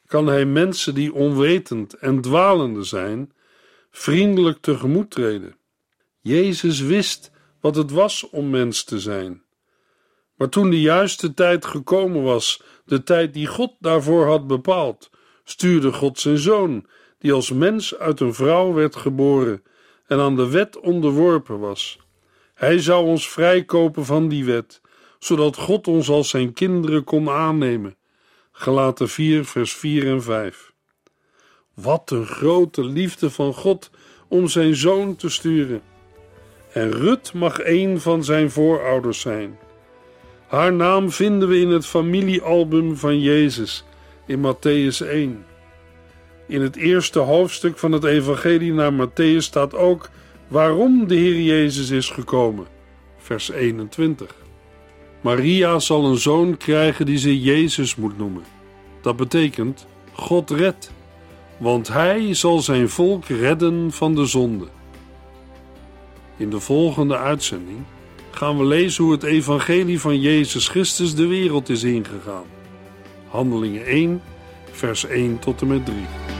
kan 0.06 0.26
hij 0.26 0.44
mensen 0.44 0.94
die 0.94 1.14
onwetend 1.14 1.94
en 1.94 2.20
dwalende 2.20 2.82
zijn, 2.82 3.32
vriendelijk 3.90 4.58
tegemoet 4.60 5.10
treden. 5.10 5.56
Jezus 6.20 6.80
wist 6.80 7.30
wat 7.60 7.76
het 7.76 7.90
was 7.90 8.30
om 8.30 8.50
mens 8.50 8.84
te 8.84 9.00
zijn. 9.00 9.42
Maar 10.40 10.48
toen 10.48 10.70
de 10.70 10.80
juiste 10.80 11.34
tijd 11.34 11.64
gekomen 11.64 12.22
was, 12.22 12.62
de 12.84 13.02
tijd 13.02 13.34
die 13.34 13.46
God 13.46 13.72
daarvoor 13.78 14.26
had 14.26 14.46
bepaald, 14.46 15.10
stuurde 15.44 15.92
God 15.92 16.18
zijn 16.18 16.38
zoon, 16.38 16.86
die 17.18 17.32
als 17.32 17.50
mens 17.50 17.96
uit 17.98 18.20
een 18.20 18.34
vrouw 18.34 18.72
werd 18.72 18.96
geboren 18.96 19.62
en 20.06 20.20
aan 20.20 20.36
de 20.36 20.48
wet 20.48 20.80
onderworpen 20.80 21.58
was. 21.58 21.98
Hij 22.54 22.78
zou 22.78 23.06
ons 23.06 23.28
vrijkopen 23.28 24.04
van 24.04 24.28
die 24.28 24.44
wet, 24.44 24.80
zodat 25.18 25.56
God 25.56 25.88
ons 25.88 26.08
als 26.08 26.28
zijn 26.28 26.52
kinderen 26.52 27.04
kon 27.04 27.30
aannemen. 27.30 27.96
Galaten 28.52 29.08
4, 29.08 29.44
vers 29.44 29.74
4 29.74 30.06
en 30.06 30.22
5. 30.22 30.72
Wat 31.74 32.10
een 32.10 32.26
grote 32.26 32.84
liefde 32.84 33.30
van 33.30 33.54
God 33.54 33.90
om 34.28 34.48
zijn 34.48 34.74
zoon 34.74 35.16
te 35.16 35.28
sturen. 35.28 35.82
En 36.72 36.92
Rut 36.92 37.32
mag 37.32 37.64
een 37.64 38.00
van 38.00 38.24
zijn 38.24 38.50
voorouders 38.50 39.20
zijn. 39.20 39.58
Haar 40.50 40.72
naam 40.72 41.10
vinden 41.10 41.48
we 41.48 41.58
in 41.58 41.68
het 41.68 41.86
familiealbum 41.86 42.96
van 42.96 43.20
Jezus 43.20 43.84
in 44.26 44.38
Matthäus 44.38 45.06
1. 45.08 45.44
In 46.46 46.60
het 46.62 46.76
eerste 46.76 47.18
hoofdstuk 47.18 47.78
van 47.78 47.92
het 47.92 48.04
Evangelie 48.04 48.72
naar 48.72 48.92
Matthäus 48.92 49.36
staat 49.36 49.74
ook 49.74 50.10
waarom 50.48 51.06
de 51.06 51.14
Heer 51.14 51.40
Jezus 51.40 51.90
is 51.90 52.10
gekomen. 52.10 52.66
Vers 53.18 53.50
21. 53.50 54.34
Maria 55.20 55.78
zal 55.78 56.04
een 56.04 56.18
zoon 56.18 56.56
krijgen 56.56 57.06
die 57.06 57.18
ze 57.18 57.40
Jezus 57.40 57.96
moet 57.96 58.18
noemen. 58.18 58.44
Dat 59.02 59.16
betekent 59.16 59.86
God 60.12 60.50
redt, 60.50 60.92
want 61.58 61.88
hij 61.88 62.34
zal 62.34 62.58
zijn 62.58 62.88
volk 62.88 63.24
redden 63.24 63.92
van 63.92 64.14
de 64.14 64.26
zonde. 64.26 64.66
In 66.36 66.50
de 66.50 66.60
volgende 66.60 67.16
uitzending 67.16 67.84
gaan 68.30 68.58
we 68.58 68.64
lezen 68.64 69.04
hoe 69.04 69.12
het 69.12 69.22
evangelie 69.22 70.00
van 70.00 70.20
Jezus 70.20 70.68
Christus 70.68 71.14
de 71.14 71.26
wereld 71.26 71.68
is 71.68 71.82
ingegaan. 71.82 72.44
Handelingen 73.28 73.86
1, 73.86 74.22
vers 74.70 75.06
1 75.06 75.38
tot 75.38 75.60
en 75.60 75.66
met 75.66 75.86
3. 75.86 76.39